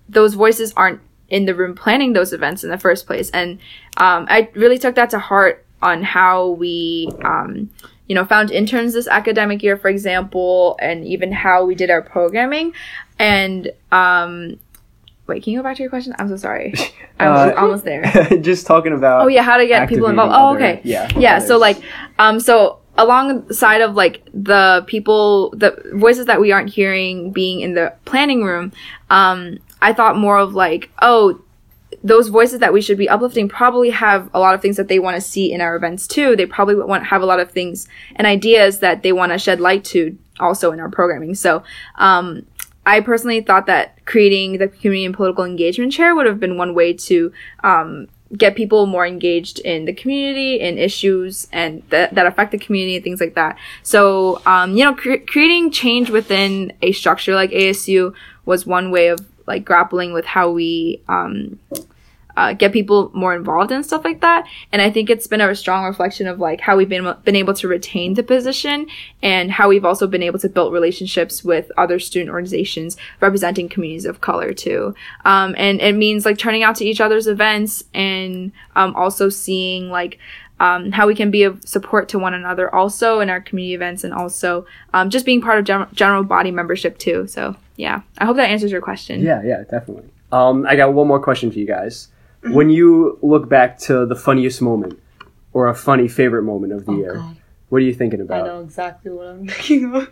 those 0.09 0.35
voices 0.35 0.73
aren't 0.77 1.01
in 1.29 1.47
the 1.47 1.55
room 1.55 1.75
planning 1.75 2.13
those 2.13 2.33
events 2.33 2.63
in 2.63 2.71
the 2.71 2.79
first 2.79 3.07
place. 3.07 3.31
And 3.31 3.59
um, 3.97 4.27
I 4.29 4.49
really 4.55 4.79
took 4.79 4.95
that 4.95 5.11
to 5.11 5.19
heart 5.19 5.65
on 5.83 6.03
how 6.03 6.49
we 6.51 7.11
um, 7.25 7.71
you 8.07 8.15
know, 8.15 8.25
found 8.25 8.51
interns 8.51 8.95
this 8.95 9.09
academic 9.09 9.63
year, 9.63 9.77
for 9.77 9.89
example, 9.89 10.77
and 10.81 11.05
even 11.05 11.33
how 11.33 11.65
we 11.65 11.75
did 11.75 11.91
our 11.91 12.03
programming. 12.03 12.73
And, 13.19 13.73
um, 13.91 14.59
wait, 15.27 15.43
can 15.43 15.53
you 15.53 15.59
go 15.59 15.63
back 15.65 15.77
to 15.77 15.83
your 15.83 15.91
question? 15.91 16.15
I'm 16.19 16.29
so 16.29 16.37
sorry. 16.37 16.75
I 17.19 17.29
was 17.29 17.53
uh, 17.53 17.55
almost 17.57 17.85
there. 17.85 18.03
just 18.41 18.67
talking 18.67 18.93
about. 18.93 19.23
Oh, 19.23 19.29
yeah, 19.29 19.43
how 19.43 19.57
to 19.57 19.67
get 19.67 19.89
people 19.89 20.07
involved. 20.07 20.35
Oh, 20.37 20.55
okay. 20.55 20.81
yeah. 20.85 21.09
Yeah. 21.19 21.39
So, 21.41 21.59
like, 21.59 21.81
um, 22.19 22.39
so 22.39 22.79
alongside 22.99 23.81
of 23.81 23.95
like 23.95 24.23
the 24.33 24.85
people, 24.87 25.51
the 25.51 25.83
voices 25.95 26.27
that 26.27 26.41
we 26.41 26.53
aren't 26.53 26.71
hearing 26.71 27.33
being 27.33 27.61
in 27.61 27.75
the 27.75 27.93
planning 28.05 28.45
room, 28.45 28.73
um, 29.11 29.59
I 29.81 29.93
thought 29.93 30.17
more 30.17 30.39
of 30.39 30.55
like, 30.55 30.91
oh, 31.03 31.41
those 32.03 32.29
voices 32.29 32.61
that 32.61 32.73
we 32.73 32.81
should 32.81 32.99
be 32.99 33.09
uplifting 33.09 33.49
probably 33.49 33.91
have 33.91 34.31
a 34.35 34.41
lot 34.41 34.55
of 34.55 34.63
things 34.63 34.77
that 34.77 34.89
they 34.89 34.99
want 34.99 35.17
to 35.17 35.21
see 35.21 35.53
in 35.53 35.61
our 35.61 35.77
events 35.77 36.07
too. 36.07 36.37
They 36.37 36.47
probably 36.47 36.75
want 36.75 37.07
have 37.07 37.23
a 37.23 37.27
lot 37.27 37.41
of 37.41 37.51
things 37.51 37.89
and 38.17 38.27
ideas 38.27 38.81
that 38.81 39.03
they 39.03 39.13
want 39.13 39.33
to 39.33 39.39
shed 39.39 39.61
light 39.61 39.85
to 39.87 40.17
also 40.41 40.73
in 40.73 40.81
our 40.81 40.91
programming. 40.91 41.35
So, 41.35 41.63
um, 41.97 42.47
I 42.85 43.01
personally 43.01 43.41
thought 43.41 43.67
that 43.67 44.05
creating 44.05 44.59
the 44.59 44.69
community 44.69 45.05
and 45.05 45.15
political 45.15 45.45
engagement 45.45 45.93
chair 45.93 46.15
would 46.15 46.27
have 46.27 46.39
been 46.39 46.57
one 46.57 46.73
way 46.73 46.93
to 46.93 47.33
um, 47.65 48.07
get 48.37 48.55
people 48.55 48.87
more 48.87 49.05
engaged 49.05 49.59
in 49.61 49.87
the 49.87 49.93
community 49.93 50.61
in 50.61 50.79
issues 50.79 51.49
and 51.53 51.83
that, 51.91 52.15
that 52.15 52.27
affect 52.27 52.53
the 52.53 52.59
community 52.59 52.95
and 52.95 53.03
things 53.03 53.21
like 53.21 53.35
that. 53.35 53.59
So, 53.83 54.41
um, 54.47 54.77
you 54.77 54.85
know, 54.85 54.95
cre- 54.95 55.25
creating 55.27 55.73
change 55.73 56.11
within 56.11 56.73
a 56.81 56.93
structure 56.93 57.35
like 57.35 57.51
ASU 57.51 58.15
was 58.45 58.67
one 58.67 58.93
way 58.93 59.09
of 59.09 59.19
like 59.47 59.65
grappling 59.65 60.13
with 60.13 60.25
how 60.25 60.51
we 60.51 61.03
um, 61.09 61.59
uh, 62.37 62.53
get 62.53 62.73
people 62.73 63.11
more 63.15 63.35
involved 63.35 63.73
and 63.73 63.85
stuff 63.85 64.05
like 64.05 64.21
that. 64.21 64.47
And 64.73 64.83
I 64.83 64.91
think 64.91 65.09
it's 65.09 65.27
been 65.27 65.41
a 65.41 65.55
strong 65.55 65.85
reflection 65.85 66.27
of 66.27 66.39
like 66.39 66.61
how 66.61 66.77
we've 66.77 66.89
been 66.89 67.15
been 67.25 67.37
able 67.37 67.55
to 67.55 67.69
retain 67.69 68.15
the 68.15 68.23
position 68.23 68.87
and 69.23 69.51
how 69.51 69.69
we've 69.69 69.85
also 69.85 70.07
been 70.07 70.23
able 70.23 70.39
to 70.41 70.49
build 70.49 70.73
relationships 70.73 71.43
with 71.43 71.73
other 71.79 71.99
student 71.99 72.31
organizations 72.31 72.97
representing 73.21 73.69
communities 73.69 74.05
of 74.05 74.21
color 74.21 74.53
too. 74.53 74.95
Um, 75.25 75.55
and 75.57 75.81
it 75.81 75.95
means 75.95 76.27
like 76.27 76.39
turning 76.39 76.63
out 76.63 76.77
to 76.77 76.85
each 76.85 77.01
other's 77.01 77.27
events 77.27 77.85
and 77.95 78.53
um, 78.75 78.95
also 78.97 79.29
seeing 79.29 79.89
like 79.89 80.19
um, 80.59 80.93
how 80.93 81.07
we 81.07 81.15
can 81.15 81.31
be 81.31 81.43
of 81.43 81.63
support 81.67 82.09
to 82.11 82.19
one 82.19 82.35
another 82.35 82.75
also 82.75 83.21
in 83.21 83.29
our 83.29 83.41
community 83.41 83.75
events 83.75 84.05
and 84.05 84.15
also 84.15 84.67
um, 84.95 85.11
just 85.11 85.27
being 85.27 85.41
part 85.41 85.59
of 85.59 85.65
gen- 85.65 85.89
general 85.93 86.25
body 86.25 86.51
membership 86.51 86.99
too. 86.99 87.27
So 87.27 87.57
yeah, 87.77 88.03
I 88.19 88.25
hope 88.25 88.37
that 88.37 88.51
answers 88.51 88.73
your 88.73 88.81
question. 88.81 89.21
Yeah, 89.21 89.43
yeah, 89.45 89.65
definitely. 89.71 90.09
Um, 90.33 90.67
I 90.67 90.77
got 90.77 90.93
one 90.93 91.07
more 91.07 91.21
question 91.21 91.51
for 91.51 91.59
you 91.59 91.67
guys. 91.67 92.09
when 92.43 92.71
you 92.71 93.19
look 93.23 93.49
back 93.49 93.79
to 93.79 94.07
the 94.07 94.15
funniest 94.15 94.63
moment 94.63 94.99
or 95.53 95.69
a 95.69 95.75
funny 95.75 96.09
favorite 96.09 96.43
moment 96.43 96.73
of 96.73 96.87
the 96.87 96.93
oh, 96.93 96.97
year, 96.97 97.15
God. 97.15 97.37
what 97.69 97.79
are 97.79 97.85
you 97.85 97.95
thinking 97.95 98.21
about? 98.21 98.45
I 98.45 98.47
know 98.47 98.61
exactly 98.61 99.11
what 99.11 99.27
I'm 99.27 99.49
thinking 99.49 99.95
of. 99.95 100.11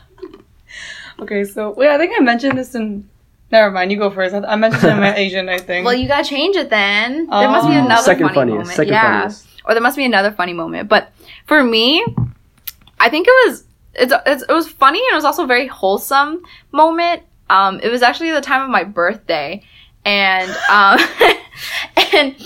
okay, 1.20 1.44
so 1.44 1.70
wait, 1.70 1.88
I 1.88 1.98
think 1.98 2.12
I 2.18 2.22
mentioned 2.22 2.58
this 2.58 2.74
in. 2.74 3.08
Never 3.50 3.70
mind, 3.70 3.92
you 3.92 3.98
go 3.98 4.10
first. 4.10 4.34
I 4.34 4.56
mentioned 4.56 4.84
it 4.84 4.92
in 4.92 5.00
my 5.00 5.14
Asian, 5.16 5.48
I 5.48 5.58
think. 5.58 5.84
Well, 5.84 5.94
you 5.94 6.08
gotta 6.08 6.26
change 6.26 6.56
it 6.56 6.70
then. 6.70 7.26
There 7.26 7.48
must 7.48 7.68
be 7.68 7.74
um, 7.74 7.86
another 7.86 8.02
second 8.02 8.28
funny 8.28 8.52
funniest, 8.52 8.58
moment. 8.58 8.76
Second 8.76 8.92
yeah. 8.92 9.20
funniest. 9.20 9.51
Or 9.64 9.74
there 9.74 9.82
must 9.82 9.96
be 9.96 10.04
another 10.04 10.32
funny 10.32 10.52
moment. 10.52 10.88
But 10.88 11.12
for 11.46 11.62
me, 11.62 12.04
I 12.98 13.08
think 13.08 13.26
it 13.28 13.48
was 13.48 13.64
it's, 13.94 14.12
it's 14.26 14.42
it 14.42 14.52
was 14.52 14.68
funny 14.68 14.98
and 14.98 15.12
it 15.12 15.16
was 15.16 15.24
also 15.24 15.44
a 15.44 15.46
very 15.46 15.66
wholesome 15.66 16.42
moment. 16.72 17.22
Um, 17.50 17.80
it 17.82 17.90
was 17.90 18.02
actually 18.02 18.30
the 18.30 18.40
time 18.40 18.62
of 18.62 18.70
my 18.70 18.84
birthday, 18.84 19.62
and 20.04 20.50
um, 20.70 20.98
and 22.14 22.36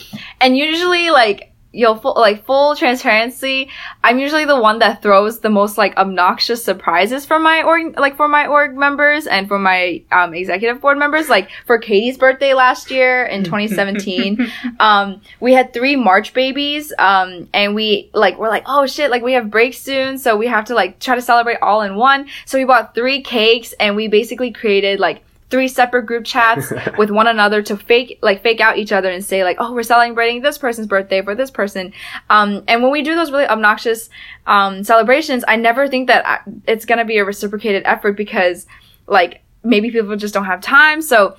and 0.40 0.56
usually 0.56 1.10
like 1.10 1.52
yo 1.76 1.94
full 1.94 2.14
like 2.16 2.44
full 2.44 2.74
transparency 2.74 3.68
i'm 4.02 4.18
usually 4.18 4.44
the 4.44 4.58
one 4.58 4.78
that 4.78 5.02
throws 5.02 5.40
the 5.40 5.50
most 5.50 5.76
like 5.76 5.96
obnoxious 5.96 6.64
surprises 6.64 7.26
for 7.26 7.38
my 7.38 7.62
org 7.62 7.98
like 7.98 8.16
for 8.16 8.28
my 8.28 8.46
org 8.46 8.76
members 8.76 9.26
and 9.26 9.48
for 9.48 9.58
my 9.58 10.02
um, 10.12 10.34
executive 10.34 10.80
board 10.80 10.98
members. 10.98 11.28
Like 11.28 11.50
for 11.66 11.78
katie's 11.78 12.18
birthday 12.18 12.54
last 12.54 12.90
year 12.90 13.24
in 13.24 13.44
2017 13.44 14.50
um, 14.80 15.20
we 15.40 15.52
had 15.52 15.72
three 15.72 15.96
march 15.96 16.32
babies 16.32 16.92
um, 16.98 17.48
and 17.52 17.74
we 17.74 18.10
like 18.14 18.38
we're 18.38 18.48
like 18.48 18.64
oh 18.66 18.86
shit 18.86 19.10
like 19.10 19.22
we 19.22 19.34
have 19.34 19.50
break 19.50 19.74
soon 19.74 20.18
so 20.18 20.36
we 20.36 20.46
have 20.46 20.66
to 20.66 20.74
like 20.74 20.98
try 20.98 21.14
to 21.14 21.22
celebrate 21.22 21.58
all 21.62 21.82
in 21.82 21.96
one. 21.96 22.28
So 22.44 22.58
we 22.58 22.64
bought 22.64 22.94
three 22.94 23.22
cakes 23.22 23.72
and 23.78 23.96
we 23.96 24.08
basically 24.08 24.52
created 24.52 25.00
like 25.00 25.22
three 25.50 25.68
separate 25.68 26.06
group 26.06 26.24
chats 26.24 26.72
with 26.98 27.10
one 27.10 27.26
another 27.26 27.62
to 27.62 27.76
fake 27.76 28.18
like 28.22 28.42
fake 28.42 28.60
out 28.60 28.78
each 28.78 28.92
other 28.92 29.10
and 29.10 29.24
say 29.24 29.44
like 29.44 29.56
oh 29.60 29.72
we're 29.72 29.82
celebrating 29.82 30.42
this 30.42 30.58
person's 30.58 30.86
birthday 30.86 31.22
for 31.22 31.34
this 31.34 31.50
person. 31.50 31.92
Um, 32.30 32.64
and 32.68 32.82
when 32.82 32.92
we 32.92 33.02
do 33.02 33.14
those 33.14 33.30
really 33.30 33.46
obnoxious 33.46 34.08
um, 34.46 34.84
celebrations 34.84 35.44
i 35.48 35.56
never 35.56 35.88
think 35.88 36.08
that 36.08 36.26
I, 36.26 36.40
it's 36.66 36.84
going 36.84 36.98
to 36.98 37.04
be 37.04 37.18
a 37.18 37.24
reciprocated 37.24 37.82
effort 37.84 38.16
because 38.16 38.66
like 39.06 39.42
maybe 39.66 39.90
people 39.90 40.16
just 40.16 40.34
don't 40.34 40.44
have 40.44 40.60
time. 40.60 41.02
So 41.02 41.36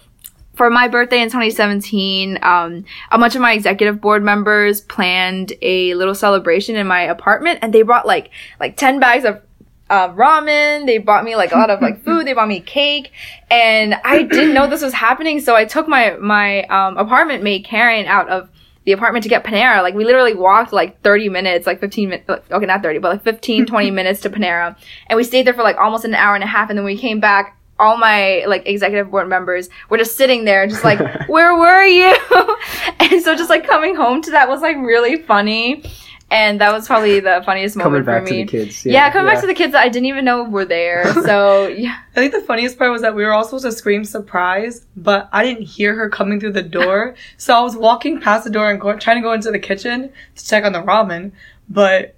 for 0.54 0.70
my 0.70 0.88
birthday 0.88 1.22
in 1.22 1.30
2017, 1.30 2.40
um, 2.42 2.84
a 3.12 3.18
bunch 3.18 3.36
of 3.36 3.42
my 3.42 3.54
executive 3.54 4.02
board 4.02 4.24
members 4.24 4.82
planned 4.82 5.54
a 5.62 5.94
little 5.94 6.16
celebration 6.16 6.76
in 6.76 6.88
my 6.88 7.02
apartment, 7.02 7.60
and 7.62 7.74
they 7.74 7.84
brought 7.84 8.08
like 8.08 8.32
like 8.60 8.76
10 8.76 9.00
bags 9.00 9.24
of 9.24 9.42
uh, 9.90 10.10
ramen. 10.14 10.86
They 10.86 10.98
bought 10.98 11.24
me 11.24 11.36
like 11.36 11.52
a 11.52 11.56
lot 11.56 11.70
of 11.70 11.82
like 11.82 12.04
food. 12.06 12.26
They 12.28 12.34
bought 12.34 12.48
me 12.48 12.60
cake, 12.60 13.12
and 13.50 13.96
I 14.04 14.24
didn't 14.24 14.54
know 14.54 14.68
this 14.68 14.82
was 14.82 14.94
happening. 14.94 15.40
So 15.40 15.56
I 15.56 15.66
took 15.66 15.88
my 15.88 16.18
my 16.18 16.64
um, 16.64 16.98
apartment 16.98 17.44
mate 17.44 17.66
Karen 17.66 18.06
out 18.06 18.30
of 18.30 18.50
the 18.86 18.94
apartment 18.94 19.24
to 19.24 19.30
get 19.30 19.44
Panera. 19.44 19.82
Like 19.82 19.96
we 19.96 20.06
literally 20.06 20.34
walked 20.34 20.72
like 20.72 21.02
30 21.02 21.30
minutes, 21.30 21.68
like 21.68 21.80
15 21.80 22.10
minutes. 22.10 22.30
Okay, 22.30 22.66
not 22.66 22.82
30, 22.82 23.00
but 23.00 23.12
like 23.12 23.24
15, 23.24 23.66
20 23.68 23.92
minutes 23.92 24.22
to 24.22 24.30
Panera, 24.30 24.78
and 25.08 25.18
we 25.18 25.24
stayed 25.24 25.46
there 25.46 25.54
for 25.54 25.64
like 25.64 25.78
almost 25.78 26.06
an 26.06 26.14
hour 26.14 26.36
and 26.36 26.44
a 26.44 26.48
half. 26.48 26.70
And 26.70 26.78
then 26.78 26.86
we 26.86 26.98
came 26.98 27.20
back. 27.20 27.56
All 27.80 27.96
my 27.96 28.44
like 28.48 28.64
executive 28.66 29.12
board 29.12 29.30
members 29.30 29.70
were 29.88 30.00
just 30.00 30.18
sitting 30.18 30.46
there, 30.46 30.66
just 30.66 30.84
like, 30.84 31.00
where 31.30 31.56
were 31.56 31.86
you? 31.86 32.18
and 33.00 33.22
so 33.22 33.36
just 33.36 33.52
like 33.52 33.68
coming 33.68 33.96
home 33.96 34.20
to 34.24 34.32
that 34.32 34.50
was 34.50 34.62
like 34.62 34.78
really 34.78 35.22
funny 35.22 35.84
and 36.30 36.60
that 36.60 36.74
was 36.74 36.88
probably 36.88 37.20
the 37.22 37.42
funniest 37.46 37.78
moment 37.78 38.06
Coming 38.06 38.06
moment 38.06 38.06
back 38.06 38.24
for 38.24 38.28
to 38.30 38.36
me. 38.36 38.44
the 38.44 38.52
kids. 38.66 38.86
yeah, 38.86 39.10
coming 39.12 39.28
back 39.32 39.40
to 39.42 39.48
the 39.48 39.54
kids 39.54 39.72
that 39.72 39.82
I 39.82 39.88
didn't 39.90 40.08
even 40.08 40.26
know 40.26 40.44
were 40.44 40.66
there. 40.66 41.06
So 41.24 41.68
yeah, 41.68 42.00
I 42.12 42.16
think 42.16 42.34
the 42.34 42.42
funniest 42.42 42.78
part 42.78 42.92
was 42.92 43.02
that 43.02 43.16
we 43.16 43.24
were 43.24 43.32
all 43.34 43.44
supposed 43.46 43.66
to 43.66 43.72
scream 43.72 44.04
surprise, 44.04 44.86
but 44.98 45.30
I 45.32 45.44
didn't 45.46 45.64
hear 45.64 45.96
her 45.96 46.10
coming 46.10 46.40
through 46.40 46.52
the 46.54 46.62
door. 46.64 47.16
so 47.38 47.54
I 47.56 47.62
was 47.62 47.76
walking 47.78 48.20
past 48.20 48.44
the 48.44 48.50
door 48.50 48.70
and 48.70 48.80
go- 48.80 48.98
trying 48.98 49.18
to 49.18 49.22
go 49.22 49.32
into 49.34 49.52
the 49.52 49.60
kitchen 49.60 50.12
to 50.36 50.46
check 50.46 50.66
on 50.66 50.74
the 50.74 50.82
ramen, 50.82 51.32
but 51.70 52.16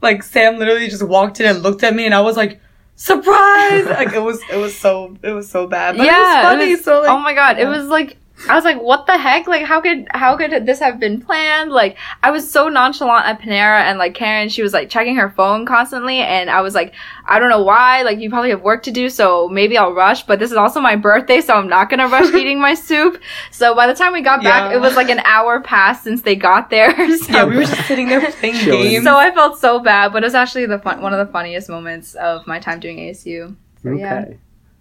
like 0.00 0.22
Sam 0.22 0.58
literally 0.58 0.88
just 0.88 1.02
walked 1.02 1.38
in 1.40 1.46
and 1.46 1.62
looked 1.62 1.82
at 1.84 1.94
me, 1.94 2.06
and 2.06 2.14
I 2.14 2.20
was 2.22 2.36
like, 2.36 2.58
"Surprise!" 2.96 3.84
like 3.86 4.12
it 4.14 4.22
was, 4.22 4.40
it 4.50 4.56
was 4.56 4.76
so, 4.76 5.16
it 5.22 5.30
was 5.30 5.48
so 5.50 5.66
bad. 5.66 5.96
But 5.96 6.06
yeah, 6.06 6.12
it 6.12 6.42
was 6.44 6.52
funny. 6.52 6.64
it 6.72 6.76
was- 6.76 6.84
so 6.84 7.00
like, 7.00 7.10
oh 7.10 7.18
my 7.18 7.34
god, 7.34 7.58
it 7.58 7.66
was 7.68 7.86
like 7.86 8.16
I 8.48 8.54
was 8.56 8.64
like, 8.64 8.80
what 8.80 9.06
the 9.06 9.16
heck? 9.16 9.46
Like, 9.46 9.64
how 9.64 9.80
could 9.80 10.06
how 10.10 10.36
could 10.36 10.66
this 10.66 10.80
have 10.80 10.98
been 10.98 11.20
planned? 11.20 11.70
Like, 11.70 11.96
I 12.22 12.30
was 12.30 12.50
so 12.50 12.68
nonchalant 12.68 13.26
at 13.26 13.40
Panera, 13.40 13.80
and 13.82 13.98
like 13.98 14.14
Karen, 14.14 14.48
she 14.48 14.62
was 14.62 14.72
like 14.72 14.88
checking 14.90 15.16
her 15.16 15.30
phone 15.30 15.64
constantly, 15.64 16.18
and 16.18 16.50
I 16.50 16.60
was 16.60 16.74
like, 16.74 16.92
I 17.24 17.38
don't 17.38 17.50
know 17.50 17.62
why. 17.62 18.02
Like, 18.02 18.18
you 18.18 18.30
probably 18.30 18.50
have 18.50 18.62
work 18.62 18.82
to 18.84 18.90
do, 18.90 19.08
so 19.08 19.48
maybe 19.48 19.78
I'll 19.78 19.92
rush. 19.94 20.24
But 20.24 20.38
this 20.38 20.50
is 20.50 20.56
also 20.56 20.80
my 20.80 20.96
birthday, 20.96 21.40
so 21.40 21.54
I'm 21.54 21.68
not 21.68 21.88
gonna 21.88 22.08
rush 22.08 22.34
eating 22.34 22.60
my 22.60 22.74
soup. 22.74 23.20
So 23.52 23.74
by 23.74 23.86
the 23.86 23.94
time 23.94 24.12
we 24.12 24.22
got 24.22 24.42
back, 24.42 24.70
Yeah. 24.70 24.76
it 24.76 24.80
was 24.80 24.96
like 24.96 25.08
an 25.10 25.20
hour 25.20 25.60
past 25.60 26.02
since 26.02 26.22
they 26.22 26.34
got 26.36 26.70
there. 26.70 26.92
So. 27.22 27.32
yeah, 27.32 27.44
we 27.44 27.56
were 27.56 27.64
just 27.64 27.86
sitting 27.86 28.08
there 28.08 28.20
playing 28.32 28.54
games. 28.64 29.04
So 29.04 29.16
I 29.16 29.30
felt 29.32 29.58
so 29.58 29.78
bad, 29.78 30.12
but 30.12 30.22
it 30.22 30.26
was 30.26 30.34
actually 30.34 30.66
the 30.66 30.78
fun, 30.78 31.00
one 31.00 31.12
of 31.14 31.24
the 31.24 31.32
funniest 31.32 31.68
moments 31.68 32.14
of 32.14 32.46
my 32.46 32.58
time 32.58 32.80
doing 32.80 32.98
ASU. 32.98 33.54
So, 33.82 33.90
Okay. 33.90 34.00
yeah. 34.00 34.24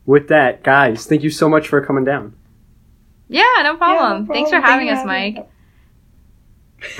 With 0.05 0.29
that, 0.29 0.63
guys, 0.63 1.05
thank 1.05 1.21
you 1.23 1.29
so 1.29 1.47
much 1.47 1.67
for 1.67 1.85
coming 1.85 2.03
down. 2.03 2.33
Yeah, 3.31 3.43
no 3.63 3.77
problem. 3.77 4.23
Yeah, 4.23 4.27
no 4.27 4.33
Thanks 4.33 4.49
for 4.49 4.59
having 4.59 4.87
Thank 4.87 4.99
us, 4.99 5.05
Mike. 5.05 5.35
having 5.35 5.47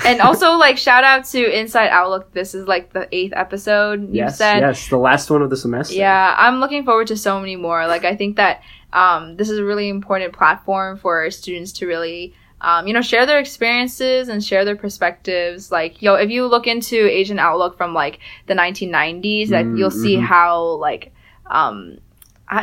and 0.06 0.22
also, 0.22 0.52
like, 0.54 0.78
shout 0.78 1.04
out 1.04 1.26
to 1.26 1.60
Inside 1.60 1.89
Outlook. 1.89 2.32
This 2.34 2.54
is 2.54 2.67
like 2.67 2.94
the 2.94 3.08
eighth 3.12 3.34
episode 3.36 4.02
you 4.10 4.10
yes, 4.24 4.38
said. 4.38 4.60
yes, 4.60 4.88
the 4.89 4.98
last 4.98 5.30
one 5.32 5.41
of 5.41 5.50
the 5.50 5.58
semester. 5.58 5.96
Yeah, 5.96 6.36
I'm 6.38 6.60
looking 6.60 6.86
forward 6.86 7.08
to 7.08 7.17
so 7.17 7.39
many 7.39 7.56
more. 7.56 7.88
Like, 7.88 8.06
I 8.06 8.15
think 8.15 8.36
that 8.36 8.62
um, 8.94 9.38
this 9.38 9.50
is 9.50 9.58
a 9.58 9.63
really 9.63 9.89
important 9.89 10.34
platform 10.34 10.98
for 10.98 11.32
students 11.32 11.72
to 11.74 11.88
really, 11.88 12.36
um, 12.62 12.86
you 12.88 12.94
know, 12.94 13.02
share 13.02 13.26
their 13.26 13.39
experiences 13.39 14.30
and 14.30 14.44
share 14.44 14.65
their 14.65 14.76
perspectives. 14.76 15.72
Like, 15.72 16.00
yo, 16.02 16.13
if 16.13 16.30
you 16.30 16.46
look 16.46 16.67
into 16.67 16.96
Asian 17.10 17.39
Outlook 17.39 17.76
from 17.76 17.94
like 17.96 18.20
the 18.46 18.54
1990s, 18.54 19.50
that 19.50 19.65
Mm, 19.65 19.78
you'll 19.80 19.89
see 19.89 20.15
mhm. 20.17 20.22
how 20.24 20.62
like, 20.76 21.12
um, 21.48 21.98
how- 21.98 22.02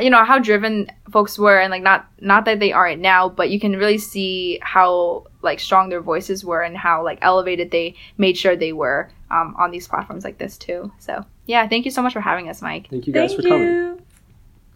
you 0.00 0.10
know, 0.10 0.24
how 0.24 0.38
driven 0.38 0.90
folks 1.10 1.38
were, 1.38 1.58
and 1.58 1.70
like 1.70 1.82
not 1.82 2.06
not 2.20 2.44
that 2.44 2.60
they 2.60 2.72
aren't 2.72 3.00
now, 3.00 3.28
but 3.28 3.50
you 3.50 3.58
can 3.58 3.76
really 3.76 3.98
see 3.98 4.58
how 4.62 5.24
like 5.42 5.60
strong 5.60 5.88
their 5.88 6.02
voices 6.02 6.44
were 6.44 6.62
and 6.62 6.76
how 6.76 7.02
like 7.02 7.18
elevated 7.22 7.70
they 7.70 7.94
made 8.18 8.36
sure 8.36 8.54
they 8.54 8.72
were 8.72 9.10
um, 9.30 9.54
on 9.58 9.70
these 9.70 9.88
platforms 9.88 10.24
like 10.24 10.38
this 10.38 10.58
too. 10.58 10.92
So 10.98 11.24
yeah, 11.46 11.66
thank 11.68 11.84
you 11.84 11.90
so 11.90 12.02
much 12.02 12.12
for 12.12 12.20
having 12.20 12.48
us, 12.48 12.60
Mike. 12.60 12.88
Thank 12.90 13.06
you 13.06 13.12
guys 13.12 13.30
Thank 13.30 13.42
for 13.42 13.48
coming. 13.48 13.66
you. 13.68 14.02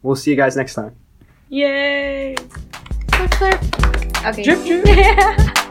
We'll 0.03 0.17
see 0.17 0.31
you 0.31 0.37
guys 0.37 0.57
next 0.57 0.75
time. 0.75 0.97
Yay. 1.51 2.35
Slurp, 3.09 3.29
slurp. 3.31 4.31
Okay. 4.31 4.43
Drip, 4.43 4.85
drip. 4.85 5.57